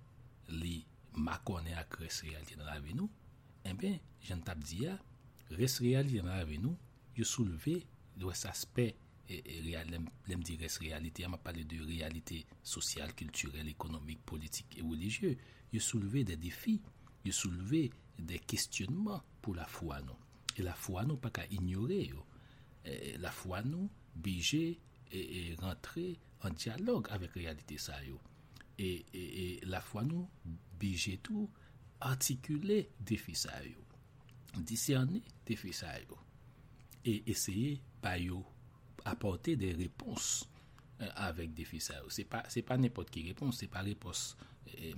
li 0.55 0.81
makone 1.19 1.75
ak 1.79 1.99
res 2.01 2.23
realite 2.27 2.57
nan 2.59 2.69
la 2.71 2.79
ve 2.83 2.95
nou, 2.97 3.11
en 3.67 3.79
ben, 3.79 3.99
jan 4.25 4.43
tap 4.47 4.63
diya, 4.63 4.97
res 5.59 5.81
realite 5.83 6.23
nan 6.23 6.39
la 6.39 6.47
ve 6.49 6.61
nou, 6.63 6.77
yo 7.19 7.27
souleve 7.27 7.81
do 8.17 8.31
es 8.33 8.45
aspe 8.49 8.87
e, 8.91 9.41
e, 9.41 9.59
real, 9.67 9.91
lem, 9.91 10.07
lem 10.31 10.47
di 10.47 10.57
res 10.61 10.79
realite, 10.83 11.27
ama 11.27 11.41
pale 11.43 11.67
de 11.69 11.81
realite 11.83 12.45
sosyal, 12.63 13.15
kulturel, 13.19 13.69
ekonomik, 13.73 14.23
politik 14.27 14.79
e 14.79 14.87
religye, 14.87 15.37
yo 15.75 15.83
souleve 15.85 16.25
de 16.31 16.39
defi, 16.41 16.79
yo 17.27 17.35
souleve 17.37 17.89
de 18.17 18.41
kestyonman 18.47 19.23
pou 19.43 19.59
la 19.59 19.67
fwa 19.71 20.01
nou. 20.07 20.30
E 20.57 20.65
la 20.67 20.75
fwa 20.77 21.05
nou 21.07 21.21
pa 21.23 21.33
ka 21.35 21.45
ignore 21.55 22.01
yo. 22.05 22.25
E, 22.85 23.17
la 23.23 23.33
fwa 23.35 23.63
nou 23.67 23.89
bije 24.15 24.65
e, 24.71 25.21
e 25.21 25.43
rentre 25.61 26.07
an 26.47 26.57
diyalog 26.57 27.11
avek 27.15 27.39
realite 27.41 27.79
sa 27.83 28.01
yo. 28.05 28.19
E, 28.81 29.05
e 29.13 29.47
la 29.69 29.83
fwa 29.85 30.05
nou 30.07 30.27
bije 30.81 31.19
tou 31.25 31.49
artikule 32.01 32.87
defi 32.99 33.37
sa 33.37 33.59
yo. 33.67 33.85
Disyane 34.57 35.21
defi 35.47 35.75
sa 35.77 35.93
yo. 36.01 36.19
E 37.05 37.21
eseye 37.31 37.79
pa 38.03 38.17
yo 38.21 38.43
apote 39.09 39.55
euh, 39.55 39.55
euh, 39.55 39.61
de 39.61 39.85
repons 39.85 40.31
avek 41.25 41.55
defi 41.57 41.81
sa 41.81 42.01
yo. 42.01 42.11
Se 42.13 42.27
pa, 42.29 42.43
pa 42.45 42.77
nepot 42.81 43.09
ki 43.13 43.29
repons, 43.31 43.63
se 43.63 43.69
pa 43.73 43.85
repons, 43.87 44.35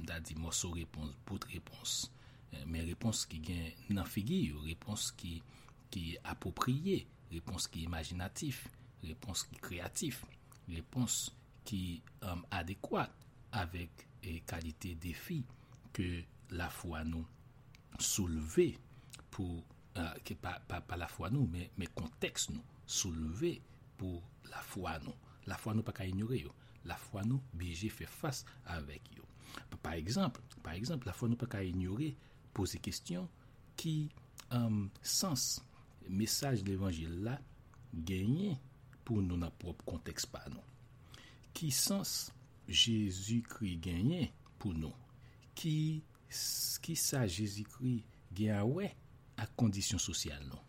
mda 0.02 0.18
di 0.25 0.35
moso 0.38 0.73
repons, 0.75 1.14
bout 1.26 1.47
repons. 1.52 2.06
Euh, 2.52 2.64
men 2.68 2.87
repons 2.88 3.25
ki 3.30 3.40
gen 3.47 3.97
nan 3.97 4.09
figi 4.09 4.42
yo, 4.50 4.62
repons 4.66 5.11
ki, 5.18 5.38
ki 5.92 6.04
apopriye, 6.32 7.02
repons 7.32 7.68
ki 7.73 7.87
imaginatif, 7.87 8.64
repons 9.04 9.44
ki 9.49 9.61
kreatif, 9.62 10.23
repons 10.68 11.25
ki 11.68 11.82
um, 12.26 12.44
adekwat 12.54 13.12
avek 13.56 14.06
e 14.26 14.38
kalite 14.49 14.94
defi 15.00 15.40
ke 15.94 16.25
la 16.56 16.68
fwa 16.73 17.02
nou 17.06 17.25
souleve 18.02 18.73
pou, 19.32 19.62
uh, 19.97 20.14
ke 20.26 20.37
pa, 20.38 20.56
pa, 20.68 20.80
pa 20.85 20.99
la 21.00 21.09
fwa 21.11 21.30
nou, 21.32 21.49
men, 21.50 21.71
men 21.80 21.90
konteks 21.97 22.50
nou 22.52 22.62
souleve 22.87 23.56
pou 24.00 24.18
euh, 24.18 24.28
la 24.52 24.62
fwa 24.66 24.99
nou. 25.04 25.16
La 25.49 25.59
fwa 25.59 25.75
nou 25.75 25.87
pa 25.87 25.94
ka 25.97 26.06
ignore 26.06 26.38
yo. 26.42 26.52
La 26.88 26.99
fwa 26.99 27.25
nou 27.26 27.42
bije 27.59 27.90
fe 27.92 28.09
fas 28.11 28.42
avek 28.75 29.09
yo. 29.16 29.26
Par 29.82 29.94
exemple, 29.99 30.42
par 30.64 30.75
exemple, 30.75 31.09
la 31.09 31.14
fwa 31.16 31.28
nou 31.30 31.40
pa 31.40 31.49
ka 31.50 31.62
ignore 31.66 32.12
yo 32.12 32.30
pose 32.56 32.80
kestyon 32.82 33.28
ki 33.80 33.94
um, 34.50 34.85
euh, 34.85 35.02
sens 35.02 35.62
mesaj 36.09 36.62
l'Evangil 36.66 37.23
la 37.26 37.38
genye 38.09 38.56
pou 39.06 39.23
nou 39.23 39.38
nan 39.40 39.52
prop 39.61 39.82
konteks 39.88 40.26
pa 40.30 40.42
nou. 40.50 40.62
Ki 41.52 41.71
sens 41.75 42.30
Jésus-Kri 42.68 43.76
genye 43.82 44.30
pou 44.62 44.75
nou? 44.76 44.94
Ki, 45.59 46.00
ki 46.82 46.97
sa 46.99 47.26
Jésus-Kri 47.26 47.99
genwe 48.37 48.92
a 49.40 49.49
kondisyon 49.59 50.00
sosyal 50.02 50.44
nou? 50.49 50.61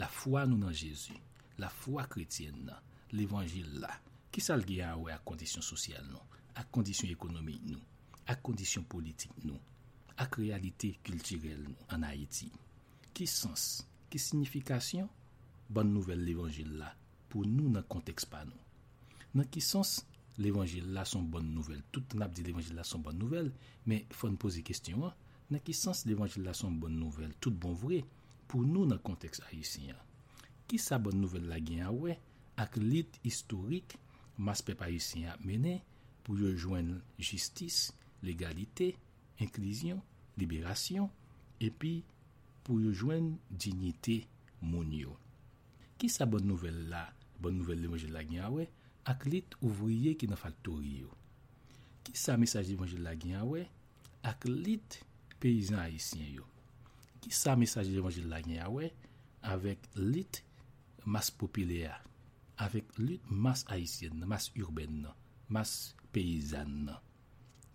La 0.00 0.08
fwa 0.10 0.42
nou 0.48 0.58
nan 0.58 0.74
Jésus, 0.74 1.14
la 1.60 1.70
fwa 1.70 2.08
kretyen 2.10 2.56
nan, 2.66 2.80
l'Evangil 3.14 3.78
la, 3.82 3.92
ki 4.34 4.42
sa 4.42 4.56
l 4.58 4.64
genwe 4.66 5.14
a 5.14 5.20
kondisyon 5.22 5.62
sosyal 5.62 6.06
nou? 6.10 6.22
A 6.58 6.64
kondisyon 6.74 7.12
ekonomik 7.14 7.62
nou? 7.66 7.82
A 8.30 8.34
kondisyon 8.40 8.86
politik 8.90 9.34
nou? 9.44 9.60
ak 10.20 10.38
realite 10.38 10.94
kulturel 11.06 11.66
an 11.94 12.06
Haiti. 12.06 12.50
Ki 13.14 13.26
sens, 13.30 13.84
ki 14.10 14.20
signifikasyon, 14.22 15.08
ban 15.70 15.88
nouvel 15.90 16.22
l'Evangil 16.26 16.76
la 16.78 16.90
pou 17.30 17.46
nou 17.48 17.70
nan 17.72 17.86
konteks 17.90 18.26
pa 18.30 18.44
nou. 18.46 18.58
Nan 19.34 19.48
ki 19.50 19.62
sens, 19.64 20.04
l'Evangil 20.38 20.86
la 20.94 21.04
son 21.08 21.26
ban 21.30 21.42
nouvel. 21.42 21.82
Tout 21.90 22.14
nap 22.18 22.34
di 22.34 22.44
l'Evangil 22.46 22.76
la 22.78 22.86
son 22.86 23.02
ban 23.02 23.16
nouvel, 23.18 23.50
men 23.86 24.04
fon 24.14 24.36
pose 24.40 24.62
kestyon 24.66 25.08
an, 25.08 25.16
nan 25.50 25.62
ki 25.64 25.74
sens 25.76 26.04
l'Evangil 26.06 26.46
la 26.46 26.54
son 26.54 26.74
ban 26.78 26.94
nouvel, 26.94 27.34
tout 27.40 27.54
bon 27.54 27.74
vre, 27.78 28.02
pou 28.46 28.66
nou 28.66 28.86
nan 28.86 29.00
konteks 29.02 29.42
Haitien. 29.48 29.98
Ki 30.70 30.78
sa 30.80 31.00
ban 31.02 31.16
nouvel 31.18 31.48
la 31.50 31.58
gen 31.58 31.84
awe, 31.88 32.14
ak 32.60 32.78
lit 32.78 33.18
historik, 33.24 33.96
mas 34.38 34.62
pep 34.62 34.82
Haitien 34.86 35.32
ap 35.34 35.42
mene, 35.46 35.80
pou 36.24 36.38
yo 36.38 36.54
jwen 36.54 36.94
justice, 37.18 37.92
legalite, 38.24 38.94
inklisyon, 39.42 40.00
liberasyon, 40.40 41.08
epi 41.62 42.02
pou 42.64 42.80
yo 42.82 42.92
jwen 42.94 43.34
dignite 43.50 44.22
moun 44.64 44.92
yo. 44.94 45.14
Ki 46.00 46.10
sa 46.10 46.26
bon 46.28 46.44
nouvel 46.46 46.86
la, 46.90 47.06
bon 47.40 47.54
nouvel 47.54 47.82
l'Evangel 47.82 48.14
la 48.14 48.24
Gnyawe, 48.26 48.66
ak 49.08 49.26
lit 49.28 49.56
ouvriye 49.60 50.14
ki 50.18 50.28
nan 50.30 50.40
faktori 50.40 51.00
yo. 51.04 51.12
Ki 52.04 52.16
sa 52.18 52.38
mesaj 52.40 52.70
l'Evangel 52.70 53.04
la 53.04 53.14
Gnyawe, 53.16 53.64
ak 54.24 54.46
lit 54.48 54.98
peyizan 55.42 55.82
haisyen 55.82 56.40
yo. 56.40 56.48
Ki 57.24 57.32
sa 57.34 57.54
mesaj 57.60 57.90
l'Evangel 57.92 58.30
la 58.32 58.40
Gnyawe, 58.44 58.90
avek 59.44 59.90
lit 60.00 60.40
mas 61.04 61.28
popilea, 61.30 61.98
avek 62.64 62.96
lit 62.98 63.24
mas 63.28 63.66
haisyen, 63.68 64.24
mas 64.28 64.48
urben 64.56 65.02
nan, 65.04 65.18
mas 65.52 65.92
peyizan 66.14 66.72
nan. 66.88 67.00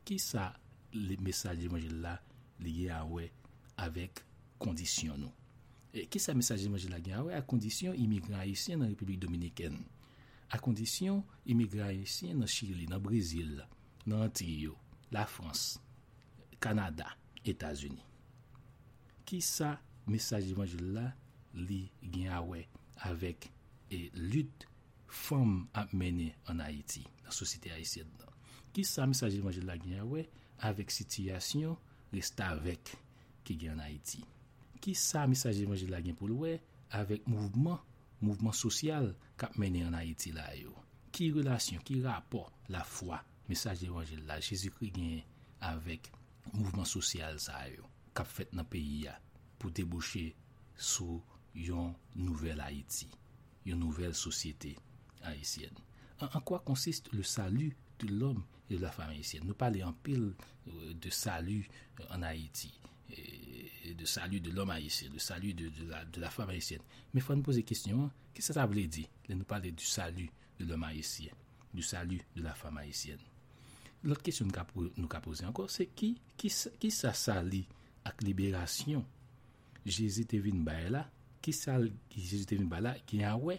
Ki 0.05 0.17
sa 0.21 0.51
le 0.93 1.17
mesaj 1.23 1.63
evanjil 1.65 1.99
la 2.03 2.17
liye 2.63 2.89
a 2.93 3.03
we 3.07 3.29
avèk 3.79 4.23
kondisyon 4.61 5.19
nou. 5.21 5.33
E, 5.93 6.05
ki 6.11 6.21
sa 6.21 6.35
mesaj 6.37 6.65
evanjil 6.67 6.93
la 6.93 7.01
gen 7.03 7.17
a 7.19 7.23
we? 7.25 7.35
A 7.35 7.41
kondisyon 7.45 7.97
imigran 7.97 8.41
Haitien 8.41 8.81
nan 8.81 8.91
Republik 8.91 9.21
Dominikèn. 9.23 9.77
A 10.49 10.59
kondisyon 10.61 11.23
imigran 11.49 11.89
Haitien 11.91 12.41
nan 12.41 12.49
Chile, 12.49 12.87
nan 12.89 13.01
Brésil, 13.03 13.63
nan 14.05 14.25
Antillo, 14.27 14.75
la 15.13 15.25
Frans, 15.29 15.77
Kanada, 16.59 17.13
Etasuni. 17.47 18.01
Ki 19.29 19.39
sa 19.45 19.77
mesaj 20.09 20.49
evanjil 20.51 20.91
la 20.95 21.07
li 21.53 21.85
gen 22.01 22.33
a 22.33 22.41
we 22.45 22.65
avèk 23.05 23.49
e 23.93 24.07
lut 24.17 24.65
fòm 25.09 25.63
ap 25.77 25.93
mène 25.97 26.31
an 26.49 26.61
Haiti, 26.61 27.05
nan 27.23 27.33
sosite 27.33 27.71
Haitien 27.73 28.09
nan. 28.17 28.27
Ki 28.73 28.85
sa 28.85 29.07
mesaj 29.09 29.37
evanjil 29.37 29.65
la 29.69 29.77
gen 29.81 30.01
a 30.01 30.05
we 30.05 30.25
avèk 30.25 30.35
avek 30.65 30.91
sitiyasyon, 30.93 31.77
resta 32.13 32.49
avek 32.55 32.93
ki 33.47 33.55
gen 33.59 33.79
na 33.79 33.87
iti. 33.91 34.21
Ki 34.79 34.95
sa 34.95 35.25
misaj 35.29 35.59
evanjil 35.63 35.91
la 35.93 36.01
gen 36.03 36.17
pou 36.17 36.29
lwe 36.31 36.57
avek 36.95 37.25
mouvman, 37.29 37.79
mouvman 38.23 38.55
sosyal 38.55 39.11
kap 39.39 39.57
mene 39.59 39.85
an 39.87 39.97
Haiti 39.97 40.33
la 40.35 40.47
yo. 40.57 40.75
Ki 41.15 41.29
relasyon, 41.35 41.83
ki 41.85 41.99
rapor 42.05 42.49
la 42.71 42.83
fwa, 42.87 43.21
misaj 43.49 43.83
evanjil 43.87 44.23
la, 44.27 44.39
Jezikri 44.43 44.91
gen 44.95 45.23
avek 45.65 46.11
mouvman 46.53 46.87
sosyal 46.87 47.39
sa 47.41 47.63
yo, 47.71 47.87
kap 48.15 48.29
fet 48.29 48.53
nan 48.55 48.67
peyi 48.69 49.05
ya 49.07 49.17
pou 49.59 49.73
debouche 49.75 50.29
sou 50.79 51.19
yon 51.57 51.91
nouvel 52.15 52.61
Haiti, 52.63 53.09
yon 53.67 53.81
nouvel 53.83 54.15
sosyete 54.15 54.75
Haitienne. 55.25 55.83
An, 56.19 56.29
an 56.31 56.43
kwa 56.43 56.61
konsiste 56.67 57.11
le 57.15 57.23
salu 57.23 57.73
de 57.99 58.07
l'om 58.11 58.39
de 58.69 58.77
la 58.77 58.91
femme 58.91 59.09
haïtienne. 59.09 59.43
Nous 59.45 59.53
parlons 59.53 59.87
en 59.87 59.93
pile 59.93 60.33
de 60.67 61.09
salut 61.09 61.67
en 62.09 62.21
Haïti, 62.21 62.71
et 63.09 63.93
de 63.93 64.05
salut 64.05 64.39
de 64.39 64.51
l'homme 64.51 64.69
haïtien, 64.69 65.09
de 65.09 65.19
salut 65.19 65.53
de, 65.53 65.69
de, 65.69 65.89
la, 65.89 66.05
de 66.05 66.21
la 66.21 66.29
femme 66.29 66.49
haïtienne. 66.49 66.81
Mais 67.13 67.21
il 67.21 67.23
faut 67.23 67.35
nous 67.35 67.41
poser 67.41 67.61
la 67.61 67.67
question, 67.67 68.11
qu'est-ce 68.33 68.49
que 68.49 68.53
ça 68.53 68.65
veut 68.65 68.87
dire 68.87 69.07
de 69.27 69.33
nous 69.33 69.45
parler 69.45 69.71
du 69.71 69.85
salut 69.85 70.29
de 70.59 70.65
l'homme 70.65 70.83
haïtien, 70.83 71.31
du 71.73 71.81
salut 71.81 72.21
de 72.35 72.43
la 72.43 72.53
femme 72.53 72.77
haïtienne? 72.77 73.19
L'autre 74.03 74.21
question 74.21 74.47
que 74.47 74.59
nous 74.77 75.07
avons 75.09 75.21
posée 75.21 75.45
encore, 75.45 75.69
c'est 75.69 75.87
qui, 75.87 76.21
qui, 76.37 76.53
qui 76.79 76.91
ça 76.91 77.13
salit 77.13 77.67
avec 78.05 78.21
libération? 78.21 79.05
Jésus 79.85 80.25
te 80.25 80.37
vin 80.37 80.59
baye 80.63 80.89
la, 80.91 81.05
ki 81.43 81.53
sal 81.55 81.87
ki 82.11 82.21
Jésus 82.21 82.47
te 82.49 82.57
vin 82.59 82.67
baye 82.69 82.83
la, 82.83 82.93
ki 83.07 83.21
an 83.25 83.39
wè 83.43 83.57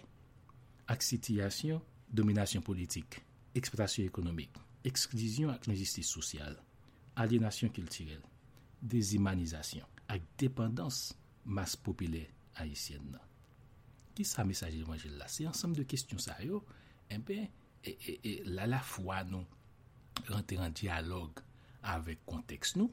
ak 0.90 1.05
sitiyasyon, 1.05 1.81
dominasyon 2.12 2.64
politik, 2.67 3.21
eksploitasyon 3.57 4.11
ekonomik. 4.11 4.59
ekskrizyon 4.88 5.52
ak 5.52 5.66
l'injistis 5.68 6.10
sosyal, 6.14 6.56
alienasyon 7.20 7.72
kiltirel, 7.75 8.22
dezimanizasyon 8.80 9.88
ak 10.10 10.25
dependans 10.40 11.10
mas 11.44 11.76
popile 11.76 12.26
haisyen 12.58 13.04
nan. 13.12 13.25
Ki 14.16 14.26
sa 14.26 14.44
mesaj 14.44 14.75
evanjel 14.80 15.16
la? 15.20 15.28
Se 15.30 15.46
ansam 15.49 15.75
de 15.76 15.87
kestyon 15.88 16.20
sa 16.22 16.37
yo, 16.42 16.62
enpe, 17.12 17.37
e, 17.80 17.92
e, 17.94 18.16
e, 18.18 18.32
la 18.50 18.66
la 18.68 18.80
fwa 18.84 19.20
nou 19.28 19.46
rente 20.28 20.58
en 20.60 20.75
diyalog 20.76 21.40
avek 21.94 22.25
konteks 22.28 22.75
nou, 22.76 22.90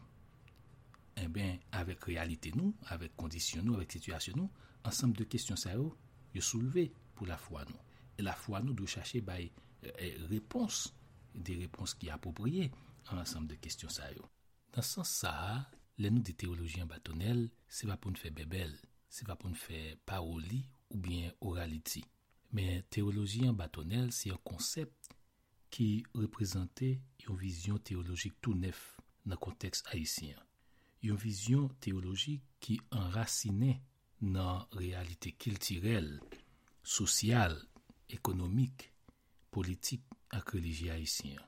enbe, 1.18 1.48
avek 1.76 2.06
realite 2.12 2.54
nou, 2.56 2.76
avek 2.94 3.16
kondisyon 3.20 3.66
nou, 3.66 3.80
avek 3.80 3.98
situasyon 3.98 4.38
nou, 4.44 4.68
ansam 4.88 5.16
de 5.18 5.26
kestyon 5.28 5.60
sa 5.60 5.74
yo, 5.76 5.90
yo 6.36 6.44
souleve 6.46 6.88
pou 7.18 7.28
la 7.30 7.40
fwa 7.42 7.66
nou. 7.68 7.82
E 8.18 8.26
la 8.26 8.36
fwa 8.38 8.62
nou 8.64 8.78
dou 8.78 8.90
chache 8.90 9.22
bay 9.26 9.50
e, 9.50 9.52
euh, 9.88 9.92
euh, 9.92 10.28
repons 10.32 10.88
de 11.38 11.56
repons 11.62 11.94
ki 11.98 12.12
apopriye 12.14 12.70
an 13.12 13.22
ansam 13.22 13.48
de 13.48 13.58
kestyon 13.62 13.94
sa 13.94 14.10
yo. 14.12 14.26
Nan 14.76 14.86
san 14.86 15.08
sa, 15.08 15.34
lè 15.98 16.12
nou 16.12 16.26
de 16.26 16.36
teologyen 16.38 16.90
batonel, 16.90 17.48
se 17.70 17.88
va 17.90 17.98
pou 17.98 18.14
nou 18.14 18.22
fe 18.22 18.32
bebel, 18.34 18.76
se 19.10 19.26
va 19.28 19.38
pou 19.40 19.50
nou 19.52 19.60
fe 19.60 19.96
paroli 20.10 20.64
ou 20.92 21.00
bien 21.02 21.32
oraliti. 21.42 22.04
Men 22.54 22.84
teologyen 22.94 23.56
batonel 23.58 24.12
se 24.16 24.32
yon 24.32 24.42
konsept 24.48 25.12
ki 25.74 26.06
reprezentè 26.16 26.94
yon 27.26 27.40
vizyon 27.40 27.82
teologik 27.84 28.38
tou 28.42 28.56
nef 28.56 28.96
nan 29.28 29.40
konteks 29.42 29.84
haisyen. 29.92 30.38
Yon 31.04 31.20
vizyon 31.22 31.70
teologik 31.84 32.44
ki 32.64 32.80
enrasine 32.96 33.78
nan 34.24 34.66
realite 34.74 35.34
kiltirel, 35.38 36.16
sosyal, 36.82 37.58
ekonomik, 38.10 38.88
politik 39.54 40.02
ak 40.36 40.56
religi 40.56 40.90
haisyen. 40.92 41.40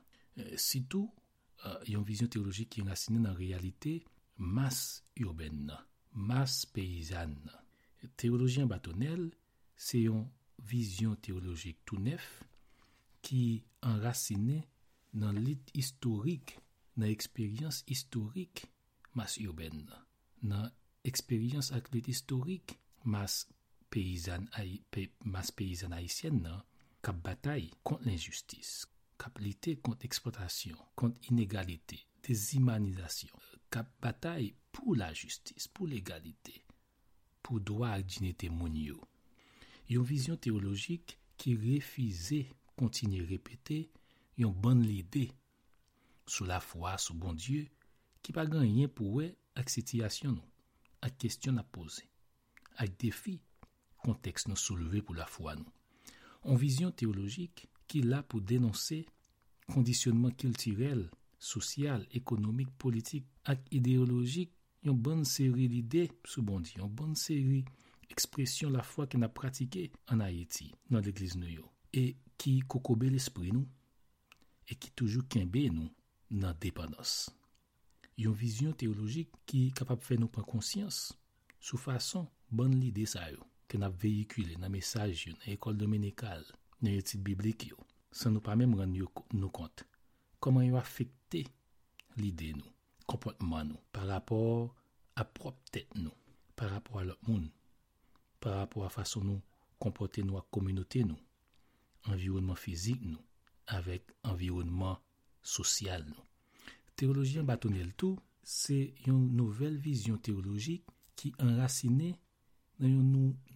Sitou, 0.56 1.10
yon 1.90 2.04
vizyon 2.06 2.30
teologik 2.32 2.70
ki 2.72 2.80
yon 2.82 2.92
asine 2.92 3.20
nan 3.20 3.36
realite 3.36 3.98
mas 4.40 5.02
urben 5.20 5.66
nan, 5.68 5.80
mas 6.12 6.64
peyizan 6.72 7.34
nan. 7.44 7.58
Teologien 8.16 8.68
batonel, 8.70 9.28
se 9.76 10.00
yon 10.06 10.24
vizyon 10.70 11.18
teologik 11.20 11.82
tou 11.88 12.00
nef 12.00 12.24
ki 13.24 13.60
enrasine 13.84 14.62
nan 15.20 15.36
lit 15.44 15.72
historik, 15.76 16.56
nan 16.96 17.10
eksperyans 17.12 17.82
historik 17.88 18.64
mas 19.16 19.36
urben 19.42 19.84
nan. 19.84 20.06
Nan 20.40 20.70
eksperyans 21.04 21.72
ak 21.76 21.92
lit 21.92 22.08
historik 22.08 22.78
mas 23.04 23.44
peyizan 23.92 24.48
haisyen 25.92 26.40
nan, 26.44 26.64
kap 27.00 27.16
batay 27.24 27.70
kont 27.86 28.02
l'injustis, 28.04 28.84
kap 29.20 29.38
lite 29.40 29.76
kont 29.84 30.04
eksploitasyon, 30.04 30.76
kont 30.98 31.30
inegalite, 31.32 31.96
dezimanizasyon, 32.26 33.32
kap 33.72 33.88
batay 34.04 34.50
pou 34.74 34.96
la 34.98 35.12
justis, 35.16 35.68
pou 35.72 35.88
l'egalite, 35.88 36.58
pou 37.40 37.60
doa 37.60 37.94
ak 37.96 38.04
dinete 38.04 38.50
moun 38.52 38.76
yo. 38.76 39.00
Yon 39.90 40.04
vizyon 40.06 40.38
teologik 40.38 41.16
ki 41.40 41.56
refize 41.64 42.44
kontinye 42.78 43.24
repete 43.26 43.80
yon 44.38 44.54
ban 44.62 44.84
lide 44.84 45.26
sou 46.28 46.46
la 46.48 46.60
fwa 46.62 46.94
sou 47.00 47.16
bon 47.18 47.34
Diyo 47.34 47.64
ki 48.20 48.36
pa 48.36 48.44
ganyen 48.48 48.92
pou 48.92 49.18
we 49.18 49.32
ak 49.58 49.72
sitiyasyon 49.72 50.36
nou, 50.36 50.46
ak 51.00 51.16
kestyon 51.20 51.58
ap 51.60 51.72
pose, 51.72 52.04
ak 52.76 52.92
defi 53.00 53.38
konteks 54.04 54.46
nou 54.48 54.60
souleve 54.60 55.00
pou 55.04 55.16
la 55.16 55.26
fwa 55.28 55.56
nou. 55.56 55.79
an 56.48 56.58
vizyon 56.60 56.92
teologik 56.96 57.66
ki 57.90 58.04
la 58.06 58.22
pou 58.22 58.40
denonse 58.40 59.02
kondisyonman 59.70 60.34
kiltirel, 60.38 61.04
sosyal, 61.40 62.04
ekonomik, 62.16 62.70
politik 62.78 63.26
ak 63.48 63.62
ideologik 63.74 64.52
yon 64.84 64.98
bon 65.00 65.24
seri 65.28 65.68
lide 65.68 66.06
soubondi, 66.28 66.76
yon 66.78 66.90
bon 66.96 67.14
seri 67.18 67.62
ekspresyon 68.10 68.74
la 68.74 68.84
fwa 68.86 69.06
ki 69.10 69.20
na 69.20 69.28
pratike 69.32 69.88
an 70.12 70.24
Haiti 70.24 70.70
nan 70.90 71.04
l'Eglise 71.04 71.38
nou 71.38 71.50
yo 71.50 71.68
e 71.92 72.14
ki 72.40 72.60
kokobe 72.70 73.10
l'esprit 73.12 73.52
nou 73.54 73.66
e 74.70 74.76
ki 74.76 74.92
toujou 74.96 75.26
kenbe 75.30 75.66
nou 75.72 75.90
nan 76.30 76.56
depanos. 76.62 77.28
Yon 78.20 78.36
vizyon 78.36 78.76
teologik 78.78 79.32
ki 79.48 79.68
kapap 79.76 80.02
fe 80.04 80.18
nou 80.20 80.30
pan 80.32 80.46
konsyans 80.46 81.10
sou 81.60 81.80
fason 81.80 82.28
bon 82.50 82.72
lide 82.72 83.06
sa 83.08 83.26
yo. 83.30 83.42
ke 83.70 83.78
nap 83.78 83.94
veyikule 84.02 84.56
nan 84.58 84.72
mesaj 84.74 85.14
yo, 85.28 85.36
nan 85.36 85.52
ekol 85.54 85.78
domenikal, 85.78 86.42
nan 86.82 86.96
yotit 86.96 87.22
biblik 87.22 87.68
yo, 87.70 87.78
san 88.10 88.34
nou 88.34 88.42
pa 88.44 88.56
mèm 88.58 88.74
ran 88.78 88.94
yo 88.96 89.06
nou 89.36 89.52
kont. 89.54 89.84
Koman 90.42 90.66
yo 90.66 90.78
afekte 90.80 91.44
l'ide 92.18 92.50
nou, 92.58 92.74
komportman 93.06 93.70
nou, 93.70 93.82
par 93.94 94.08
rapport 94.10 94.74
a 95.14 95.24
prop 95.24 95.58
tèt 95.70 95.94
nou, 95.94 96.14
par 96.56 96.74
rapport 96.74 97.00
a 97.00 97.06
lot 97.06 97.28
moun, 97.28 97.46
par 98.40 98.58
rapport 98.58 98.88
a 98.88 98.92
fason 98.92 99.26
nou 99.28 99.44
komporte 99.80 100.24
nou 100.26 100.40
a 100.40 100.44
kominote 100.52 101.04
nou, 101.06 101.20
environman 102.10 102.58
fizik 102.58 103.04
nou, 103.04 103.20
avèk 103.70 104.10
environman 104.26 104.98
sosyal 105.42 106.02
nou. 106.08 106.26
Teologien 106.98 107.46
batonel 107.48 107.94
tou, 107.96 108.18
se 108.42 108.90
yon 109.06 109.28
nouvel 109.36 109.76
vizyon 109.80 110.18
teologik 110.24 110.88
ki 111.20 111.30
enrasine 111.44 112.14
nan 112.80 112.92
yon 112.96 113.08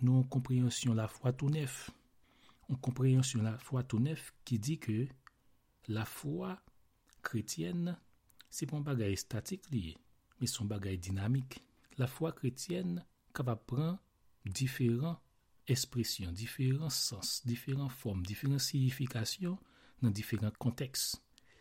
nou 0.05 0.25
komprehensyon 0.33 0.97
la 0.99 1.09
fwa 1.09 1.33
tou 1.33 1.53
nef. 1.53 1.89
Yon 2.69 2.81
komprehensyon 2.85 3.45
la 3.47 3.57
fwa 3.61 3.83
tou 3.89 4.03
nef 4.03 4.31
ki 4.45 4.59
di 4.61 4.77
ke 4.81 4.99
la 5.93 6.05
fwa 6.09 6.55
kretyen 7.25 7.95
se 8.53 8.69
pon 8.71 8.85
bagay 8.85 9.17
statik 9.19 9.67
liye, 9.73 9.97
me 10.39 10.49
son 10.51 10.69
bagay 10.71 10.99
dinamik. 11.01 11.59
La 11.99 12.09
kretyen 12.37 13.01
ka 13.33 13.43
va 13.47 13.57
pran 13.57 13.99
diferan 14.45 15.17
espresyon, 15.67 16.33
diferan 16.33 16.91
sens, 16.91 17.41
diferan 17.47 17.89
form, 17.89 18.23
diferan 18.23 18.61
siyifikasyon 18.61 19.57
nan 20.03 20.13
diferan 20.13 20.53
konteks. 20.59 21.15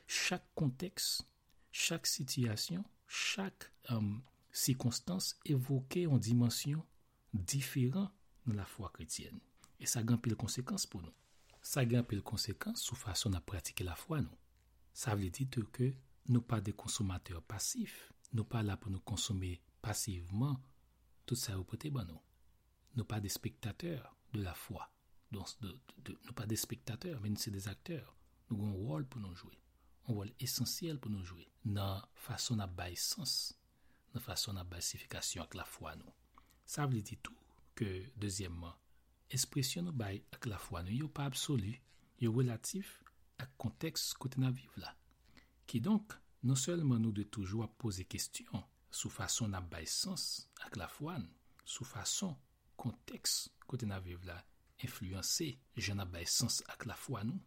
Chak 0.08 0.44
konteks, 0.56 1.22
chak 1.72 2.06
sityasyon, 2.08 2.84
chak 3.08 3.72
sikonstans 4.52 5.36
evoke 5.46 6.04
yon 6.04 6.20
dimensyon 6.20 6.84
diferan 7.34 8.12
nan 8.46 8.60
la 8.60 8.66
fwa 8.70 8.92
kretyen. 8.94 9.42
E 9.82 9.90
sa 9.90 10.04
gen 10.06 10.22
pil 10.24 10.38
konsekans 10.40 10.86
pou 10.90 11.02
nou. 11.04 11.14
Sa 11.64 11.84
gen 11.88 12.06
pil 12.08 12.22
konsekans 12.26 12.84
sou 12.86 13.00
fason 13.00 13.34
na 13.34 13.42
pratike 13.42 13.86
la 13.88 13.98
fwa 14.00 14.22
nou. 14.24 14.38
Sa 14.94 15.16
vle 15.18 15.32
dite 15.34 15.64
ke 15.76 15.90
nou 16.30 16.46
pa 16.46 16.62
de 16.62 16.72
konsomateur 16.78 17.42
pasif, 17.50 18.14
nou 18.32 18.46
pa 18.46 18.62
la 18.64 18.78
pou 18.78 18.94
nou 18.94 19.02
konsome 19.02 19.56
pasiveman 19.84 20.60
tout 21.26 21.40
sa 21.40 21.58
ou 21.58 21.68
pote 21.68 21.90
ban 21.94 22.08
nou. 22.08 22.22
Nou 22.94 23.10
pa 23.10 23.20
de 23.24 23.32
spektateur 23.32 24.06
de 24.34 24.44
la 24.46 24.54
fwa. 24.54 24.86
Nou 25.34 26.36
pa 26.38 26.46
de 26.46 26.58
spektateur, 26.60 27.20
men 27.24 27.36
se 27.42 27.52
de 27.52 27.62
akteur. 27.70 28.06
Nou 28.50 28.62
gon 28.62 28.76
wol 28.86 29.08
pou 29.10 29.24
nou 29.24 29.34
jwe. 29.34 29.56
Un 30.06 30.20
wol 30.20 30.34
esensyel 30.44 31.00
pou 31.02 31.10
nou 31.10 31.26
jwe. 31.26 31.48
Nan 31.64 32.04
fason 32.20 32.60
na 32.62 32.68
bay 32.68 32.96
sens, 33.00 33.56
nan 34.14 34.22
fason 34.22 34.60
na 34.60 34.66
basifikasyon 34.68 35.48
ak 35.48 35.58
la 35.58 35.66
fwa 35.66 35.96
nou. 35.98 36.14
Sa 36.66 36.88
vle 36.90 37.04
di 37.06 37.18
tou 37.20 37.36
ke, 37.78 37.90
dezyemman, 38.20 38.74
espresyon 39.34 39.88
nou 39.90 39.98
bay 39.98 40.22
ak 40.36 40.48
la 40.50 40.60
fwa 40.62 40.84
nou 40.84 40.94
yo 41.04 41.10
pa 41.10 41.28
absolu, 41.30 41.74
yo 42.22 42.32
relatif 42.36 43.00
ak 43.42 43.52
konteks 43.62 44.12
kote 44.22 44.42
nan 44.42 44.54
viv 44.56 44.72
la. 44.80 44.94
Ki 45.68 45.82
non 46.44 46.60
selman 46.60 47.02
nou 47.02 47.16
de 47.16 47.26
toujou 47.26 47.64
ap 47.66 47.76
pose 47.82 48.06
kestyon 48.10 48.64
sou 48.94 49.10
fason 49.10 49.52
nan 49.52 49.68
sens 49.90 50.48
la 50.78 50.88
fwa 50.88 51.18
nou, 51.18 51.32
sou 51.66 51.86
fason 51.86 52.36
konteks 52.78 53.50
kote 53.68 53.88
nan 53.90 54.04
viv 54.04 54.24
la, 54.28 54.38
influense 54.84 55.56
jen 55.76 55.98
nan 55.98 56.12
bay 56.12 56.26
sens 56.26 56.62
ak 56.70 56.86
la 56.86 56.96
fwa 56.96 57.24
nou, 57.24 57.40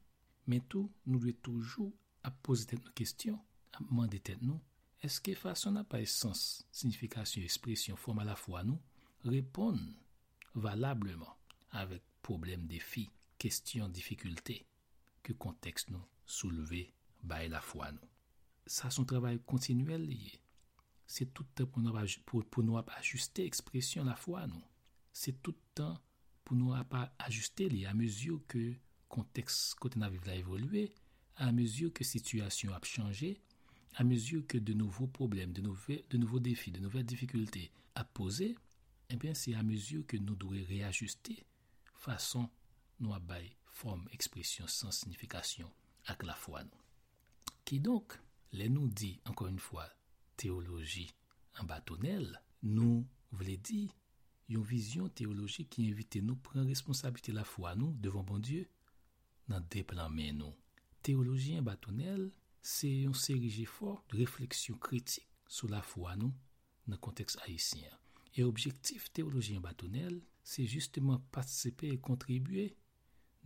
men 0.47 0.63
tou 0.69 0.91
nou 1.05 1.21
de 1.21 1.33
toujou 1.33 1.93
ap 2.27 2.35
pose 2.43 2.67
ten 2.67 2.81
nou 2.83 2.93
kestyon, 2.99 3.39
ap 3.73 3.87
mande 3.91 4.19
ten 4.19 4.41
nou, 4.43 4.59
eske 5.05 5.37
fason 5.39 5.77
nan 5.77 5.87
bay 5.89 6.07
sens, 6.09 6.65
signifikasyon, 6.73 7.47
espresyon, 7.47 8.01
forma 8.01 8.25
la 8.27 8.37
fwa 8.39 8.65
nou, 8.67 8.81
repon 9.29 9.79
valableman 10.55 11.33
avek 11.77 12.03
problem 12.27 12.67
defi, 12.71 13.07
kestyon, 13.41 13.93
difikulte 13.95 14.61
ke 15.27 15.35
konteks 15.39 15.89
nou 15.91 16.03
souleve 16.27 16.87
bay 17.27 17.51
la 17.53 17.61
fwa 17.63 17.93
nou. 17.95 18.09
Sa 18.67 18.91
son 18.91 19.07
travay 19.07 19.39
kontinuel 19.47 20.03
liye. 20.09 20.41
Se 21.07 21.27
toutan 21.31 21.69
pou 21.71 21.83
nou 21.85 22.79
ap 22.81 22.91
ajuste 22.99 23.45
ekspresyon 23.47 24.09
la 24.11 24.17
fwa 24.19 24.47
nou. 24.51 24.63
Se 25.15 25.35
toutan 25.39 25.95
pou 26.47 26.59
nou 26.59 26.75
ap 26.75 26.95
ajuste 27.27 27.69
liye 27.71 27.87
a 27.91 27.95
mezyo 27.95 28.41
ke 28.51 28.75
konteks 29.13 29.77
kote 29.79 30.01
na 30.01 30.11
vive 30.11 30.27
la 30.27 30.39
evolue, 30.41 30.89
a 31.39 31.53
mezyo 31.55 31.93
ke 31.95 32.05
situasyon 32.07 32.75
ap 32.75 32.89
chanje, 32.89 33.37
a 33.97 34.05
mezyo 34.05 34.43
ke 34.49 34.59
de 34.61 34.75
nouvo 34.75 35.07
problem, 35.07 35.53
de 35.55 35.63
nouvo 35.63 36.41
defi, 36.43 36.73
de 36.75 36.83
nouvel 36.83 37.07
difikulte 37.07 37.69
ap 37.97 38.11
pose, 39.07 39.15
Ebyen, 39.15 39.35
se 39.35 39.55
a 39.55 39.63
mezyo 39.63 40.03
ke 40.09 40.19
nou 40.19 40.35
dwe 40.35 40.65
reajuste 40.67 41.37
fason 42.03 42.49
nou 42.99 43.15
abay 43.15 43.53
form, 43.71 44.07
ekspresyon, 44.15 44.67
sans 44.67 44.95
signifikasyon 45.03 45.69
ak 46.11 46.25
la 46.27 46.35
fwa 46.35 46.65
nou. 46.67 46.81
Ki 47.67 47.79
donk, 47.83 48.17
le 48.57 48.67
nou 48.73 48.91
di, 48.91 49.13
ankon 49.29 49.53
yon 49.53 49.63
fwa, 49.63 49.85
teologi 50.41 51.07
an 51.61 51.69
batonel, 51.71 52.33
nou 52.67 53.05
vle 53.37 53.55
di 53.63 53.85
yon 54.51 54.67
vizyon 54.67 55.13
teologi 55.19 55.67
ki 55.71 55.87
invite 55.91 56.23
nou 56.25 56.39
pren 56.43 56.67
responsabite 56.67 57.35
la 57.35 57.47
fwa 57.47 57.75
nou 57.79 57.95
devan 58.03 58.27
bon 58.27 58.43
Diyo 58.43 58.67
nan 59.51 59.67
deplan 59.71 60.11
men 60.15 60.43
nou. 60.43 60.57
Teologi 61.07 61.55
an 61.59 61.67
batonel, 61.67 62.27
se 62.59 62.91
yon 62.91 63.15
serije 63.15 63.69
for 63.71 64.03
de 64.11 64.19
refleksyon 64.25 64.81
kritik 64.83 65.31
sou 65.47 65.71
la 65.71 65.85
fwa 65.87 66.19
nou 66.19 66.35
nan 66.91 66.99
konteks 66.99 67.39
haisyen. 67.45 67.95
E 68.37 68.45
objektif 68.45 69.09
teologien 69.17 69.63
batonel, 69.65 70.21
se 70.47 70.63
justeman 70.69 71.23
patsepe 71.33 71.89
e 71.91 71.97
kontribuye 71.99 72.69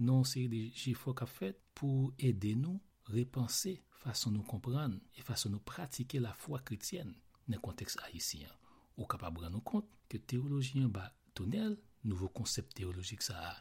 non 0.00 0.24
se 0.29 0.42
de 0.50 0.66
jifok 0.74 1.22
a 1.24 1.29
fet 1.31 1.59
pou 1.79 2.11
ede 2.18 2.53
nou 2.59 2.81
repanse 3.14 3.76
fason 4.03 4.35
nou 4.35 4.44
kompran 4.48 4.98
e 5.16 5.24
fason 5.24 5.55
nou 5.55 5.64
pratike 5.64 6.20
la 6.20 6.33
fwa 6.37 6.61
krityen 6.66 7.14
nan 7.46 7.62
konteks 7.62 7.96
haisyen. 8.03 8.50
Ou 8.98 9.07
kapab 9.09 9.38
ran 9.40 9.55
nou 9.55 9.64
kont 9.64 9.87
ke 10.11 10.18
teologien 10.18 10.90
batonel, 10.92 11.79
nouvo 12.05 12.29
konsept 12.35 12.74
teologik 12.76 13.22
sa 13.24 13.38
a, 13.50 13.55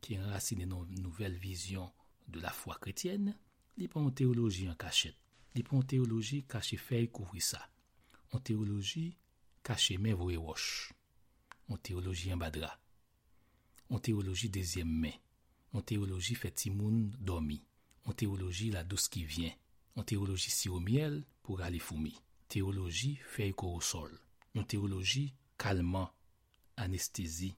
ki 0.00 0.16
enrasine 0.20 0.68
nou 0.68 0.86
nouvel 1.02 1.36
vizyon 1.42 1.90
de 2.28 2.40
la 2.44 2.52
fwa 2.54 2.78
krityen, 2.80 3.32
li 3.76 3.88
pa 3.90 4.00
an 4.00 4.14
teologien 4.14 4.76
kachet. 4.78 5.16
Li 5.56 5.64
pa 5.66 5.76
an 5.76 5.86
teologien 5.88 6.44
kache 6.48 6.78
fey 6.80 7.08
kouvri 7.10 7.42
sa. 7.44 7.60
An 8.32 8.44
teologien 8.44 9.12
kache 9.68 9.98
men 10.00 10.16
vwe 10.16 10.38
wosh. 10.40 10.92
On 11.68 11.76
teologi 11.76 12.30
yon 12.30 12.40
badra. 12.40 12.70
On 13.92 14.00
teologi 14.00 14.48
dezyem 14.52 14.88
men. 15.02 15.16
On 15.76 15.84
teologi 15.84 16.36
feti 16.38 16.72
moun 16.72 17.10
domi. 17.20 17.60
On 18.08 18.16
teologi 18.16 18.70
la 18.72 18.84
dos 18.84 19.08
ki 19.12 19.26
vyen. 19.28 19.52
On 19.96 20.06
teologi 20.08 20.48
si 20.54 20.72
ou 20.72 20.80
miel 20.80 21.20
pou 21.44 21.60
gali 21.60 21.80
fumi. 21.82 22.14
Teologi 22.48 23.18
fey 23.34 23.52
kou 23.52 23.82
sol. 23.84 24.14
On 24.56 24.64
teologi 24.64 25.26
kalman, 25.60 26.08
anestezi. 26.80 27.52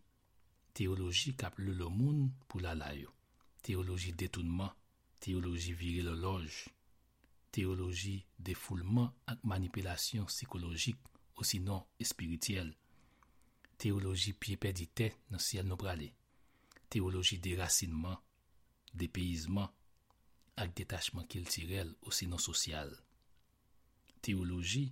Teologi 0.75 1.37
kap 1.39 1.59
le 1.63 1.77
lo 1.79 1.91
moun 1.95 2.31
la 2.59 2.75
layo. 2.75 3.15
Teologi 3.63 4.13
detounman. 4.13 4.75
Le 5.27 6.15
loj. 6.17 6.51
Teologi 7.53 8.25
defoulement 8.39 9.13
ak 9.27 9.43
manipilasyon 9.45 10.25
psikologik 10.25 10.97
ou 11.41 11.45
sinon 11.49 11.87
espirityel. 11.99 12.75
Teologi 13.81 14.35
piepedite 14.37 15.09
nan 15.33 15.41
siel 15.41 15.65
nou 15.69 15.81
prale. 15.81 16.11
Teologi 16.93 17.39
derasinman, 17.41 18.19
depeyizman, 18.93 19.71
ak 20.61 20.75
detachman 20.77 21.25
kiltirel 21.31 21.95
ou 22.05 22.13
sinon 22.13 22.43
sosyal. 22.43 22.93
Teologi 24.21 24.91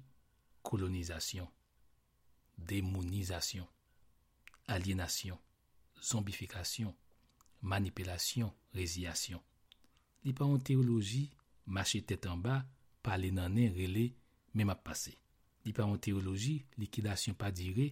kolonizasyon, 0.64 1.50
demonizasyon, 2.56 3.68
alienasyon, 4.72 5.36
zombifikasyon, 6.00 6.94
manipilasyon, 7.60 8.50
reziyasyon. 8.72 9.44
Li 10.24 10.32
pa 10.32 10.48
an 10.48 10.64
teologi 10.64 11.26
mache 11.68 12.00
tetan 12.08 12.40
ba, 12.40 12.62
pale 13.04 13.28
nanen 13.36 13.74
rele, 13.76 14.14
men. 14.56 14.74
Li 15.68 15.74
pa 15.76 15.84
an 15.84 15.98
teologi, 16.00 16.54
likidasyon 16.80 17.36
dire, 17.52 17.90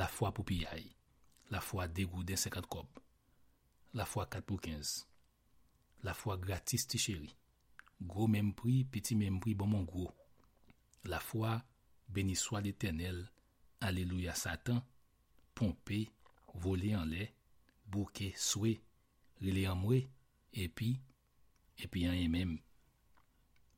la 0.00 0.06
fwa 0.08 0.30
pou 0.32 0.48
piyay. 0.48 0.86
La 1.52 1.60
fwa 1.60 1.84
degouden 1.84 2.40
50 2.40 2.68
kob. 2.72 2.88
La 3.92 4.06
fwa 4.08 4.24
4 4.24 4.46
pou 4.48 4.56
15. 4.56 5.04
La 6.08 6.14
fwa 6.16 6.38
gratis 6.40 6.86
ti 6.88 6.96
chéri. 6.96 7.28
Gro 8.00 8.30
menm 8.32 8.54
pri, 8.56 8.86
piti 8.88 9.14
menm 9.14 9.42
pri 9.44 9.52
bon 9.54 9.68
mon 9.68 9.84
gro. 9.84 10.08
La 11.04 11.20
fwa 11.20 11.58
beni 12.08 12.32
swa 12.32 12.62
l'Eternel. 12.64 13.20
Aleluya 13.84 14.32
satan. 14.32 14.80
Pompe, 15.52 16.06
vole 16.54 16.96
an 16.96 17.04
le. 17.12 17.28
Bouke, 17.84 18.32
soué. 18.40 18.78
Rile 19.42 19.68
an 19.68 19.82
mwe. 19.84 20.06
Epi, 20.56 20.94
epi 21.76 22.08
an 22.08 22.16
yon 22.16 22.32
menm. 22.32 22.60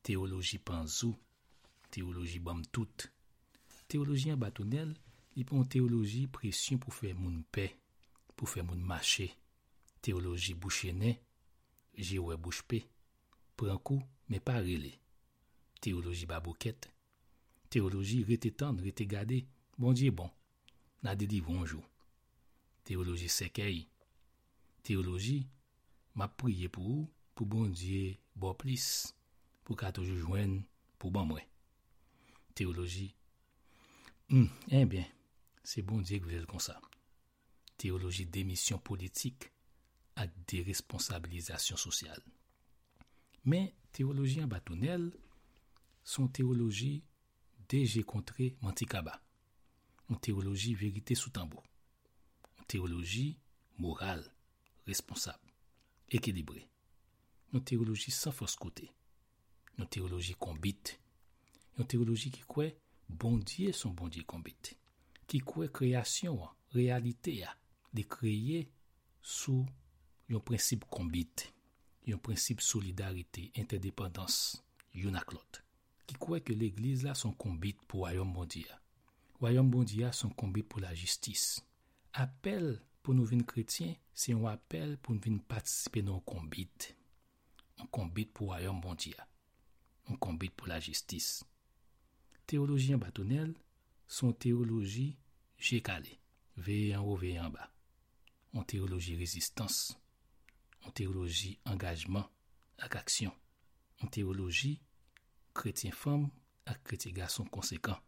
Teoloji 0.07 0.63
panzou. 0.63 1.19
Teoloji 1.91 2.39
bam 2.39 2.63
tout. 2.71 3.11
teolojien 3.91 4.39
batounel, 4.39 4.93
li 5.35 5.43
pon 5.47 5.67
teoloji 5.67 6.25
presyon 6.31 6.79
pou 6.81 6.95
fè 6.95 7.11
moun 7.17 7.41
pe, 7.51 7.67
pou 8.37 8.47
fè 8.47 8.63
moun 8.63 8.81
mache. 8.87 9.27
Teoloji 10.01 10.55
bouchene, 10.57 11.17
jiwe 11.93 12.37
bouchpe, 12.41 12.81
prankou, 13.59 14.01
me 14.29 14.39
parele. 14.39 14.95
Teoloji 15.81 16.25
babouket, 16.29 16.87
teoloji 17.69 18.23
rete 18.25 18.53
tan, 18.55 18.79
rete 18.81 19.05
gade, 19.09 19.43
bon 19.77 19.93
diye 19.97 20.11
bon, 20.15 20.29
na 21.03 21.15
dedi 21.17 21.41
vonjou. 21.43 21.83
Teoloji 22.87 23.29
sekey, 23.29 23.85
teoloji 24.85 25.43
ma 26.17 26.27
priye 26.27 26.69
pou 26.71 26.97
ou, 26.97 27.07
pou 27.35 27.45
bon 27.45 27.69
diye 27.69 28.17
bo 28.35 28.53
plis, 28.57 29.11
pou 29.65 29.77
ka 29.77 29.91
toujou 29.95 30.17
jwen 30.23 30.61
pou 30.97 31.09
bon, 31.09 31.27
bon 31.27 31.35
mwen. 31.35 31.47
Teoloji 32.57 33.11
en 34.31 34.47
eh 34.69 34.85
bien. 34.85 35.05
Se 35.63 35.83
bon 35.85 36.01
diye 36.01 36.21
gwe 36.23 36.39
l 36.39 36.47
kon 36.49 36.61
sa. 36.63 36.77
Teoloji 37.81 38.25
demisyon 38.31 38.81
politik 38.83 39.49
ak 40.19 40.33
deresponsabilizasyon 40.51 41.79
sosyal. 41.79 42.21
Men, 43.45 43.69
teoloji 43.93 44.41
an 44.41 44.51
batounel 44.51 45.09
son 46.03 46.29
teoloji 46.33 47.01
deje 47.69 48.03
kontre 48.07 48.51
mantikaba. 48.61 49.17
Un 50.09 50.19
teoloji 50.19 50.73
verite 50.75 51.15
sou 51.15 51.31
tambo. 51.33 51.61
Un 52.59 52.67
teoloji 52.67 53.37
moral, 53.79 54.23
responsab, 54.87 55.39
ekilibre. 56.11 56.65
Un 57.53 57.63
teoloji 57.63 58.11
san 58.11 58.35
fos 58.35 58.55
kote. 58.59 58.89
Un 59.79 59.87
teoloji 59.87 60.35
kombite. 60.39 60.97
Un 61.79 61.87
teoloji 61.87 62.31
ki 62.33 62.43
kwe 62.47 62.71
bon 63.19 63.41
diye 63.43 63.73
son 63.75 63.95
bon 63.97 64.11
diye 64.11 64.27
kombite. 64.27 64.77
ki 65.31 65.39
kwe 65.47 65.69
kreasyon, 65.71 66.41
realite 66.75 67.31
ya, 67.37 67.53
de 67.95 68.03
kreye 68.03 68.65
sou 69.23 69.63
yon 70.31 70.43
prinsip 70.43 70.83
kombite, 70.91 71.47
yon 72.03 72.19
prinsip 72.19 72.59
solidarite, 72.59 73.45
interdependans, 73.55 74.59
yon 74.91 75.15
aklot. 75.15 75.61
Ki 76.03 76.17
kwe 76.19 76.41
ke 76.43 76.55
l'eglise 76.57 77.07
la 77.07 77.15
son 77.15 77.31
kombite 77.39 77.79
pou 77.87 78.03
wayon 78.03 78.33
bondiya. 78.35 78.75
Wayon 79.39 79.71
bondiya 79.71 80.11
son 80.11 80.33
kombite 80.35 80.67
pou 80.67 80.83
la 80.83 80.91
jistis. 80.91 81.61
Apel 82.11 82.81
pou 82.99 83.15
nou 83.15 83.23
vin 83.29 83.45
kretien, 83.47 83.95
se 84.11 84.33
yon 84.35 84.49
apel 84.51 84.97
pou 84.99 85.15
nou 85.15 85.23
vin 85.23 85.39
patisipe 85.47 86.03
nou 86.03 86.19
kombite. 86.27 86.91
Yon 87.79 87.87
kombite 87.87 88.35
pou 88.35 88.51
wayon 88.51 88.83
bondiya. 88.83 89.29
Yon 90.09 90.19
kombite 90.19 90.59
pou 90.59 90.67
la 90.67 90.81
jistis. 90.83 91.37
teoloji 92.51 92.91
an 92.93 92.99
batonel, 92.99 93.53
son 94.11 94.33
teoloji 94.33 95.15
jekale, 95.61 96.17
veye 96.57 96.91
an 96.97 97.05
ou 97.05 97.15
veye 97.15 97.39
an 97.39 97.53
ba. 97.53 97.69
An 98.51 98.65
teoloji 98.67 99.15
rezistans, 99.15 99.93
an 100.83 100.91
teoloji 100.97 101.53
angajman 101.71 102.27
ak 102.83 102.97
aksyon, 102.99 103.31
an 104.03 104.11
teoloji 104.11 104.73
kretien 105.55 105.95
fam 105.95 106.27
ak 106.67 106.81
kretien 106.89 107.15
gason 107.15 107.47
konsekant, 107.47 108.03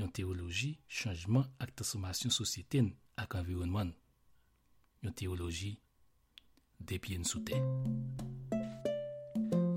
yon 0.00 0.10
teoloji 0.10 0.74
chanjman 0.90 1.46
ak 1.62 1.76
transformasyon 1.78 2.34
sosyeten 2.34 2.90
ak 3.14 3.38
environman, 3.38 3.94
yon 5.06 5.14
teoloji 5.14 5.76
depyen 6.82 7.22
soute. 7.22 7.54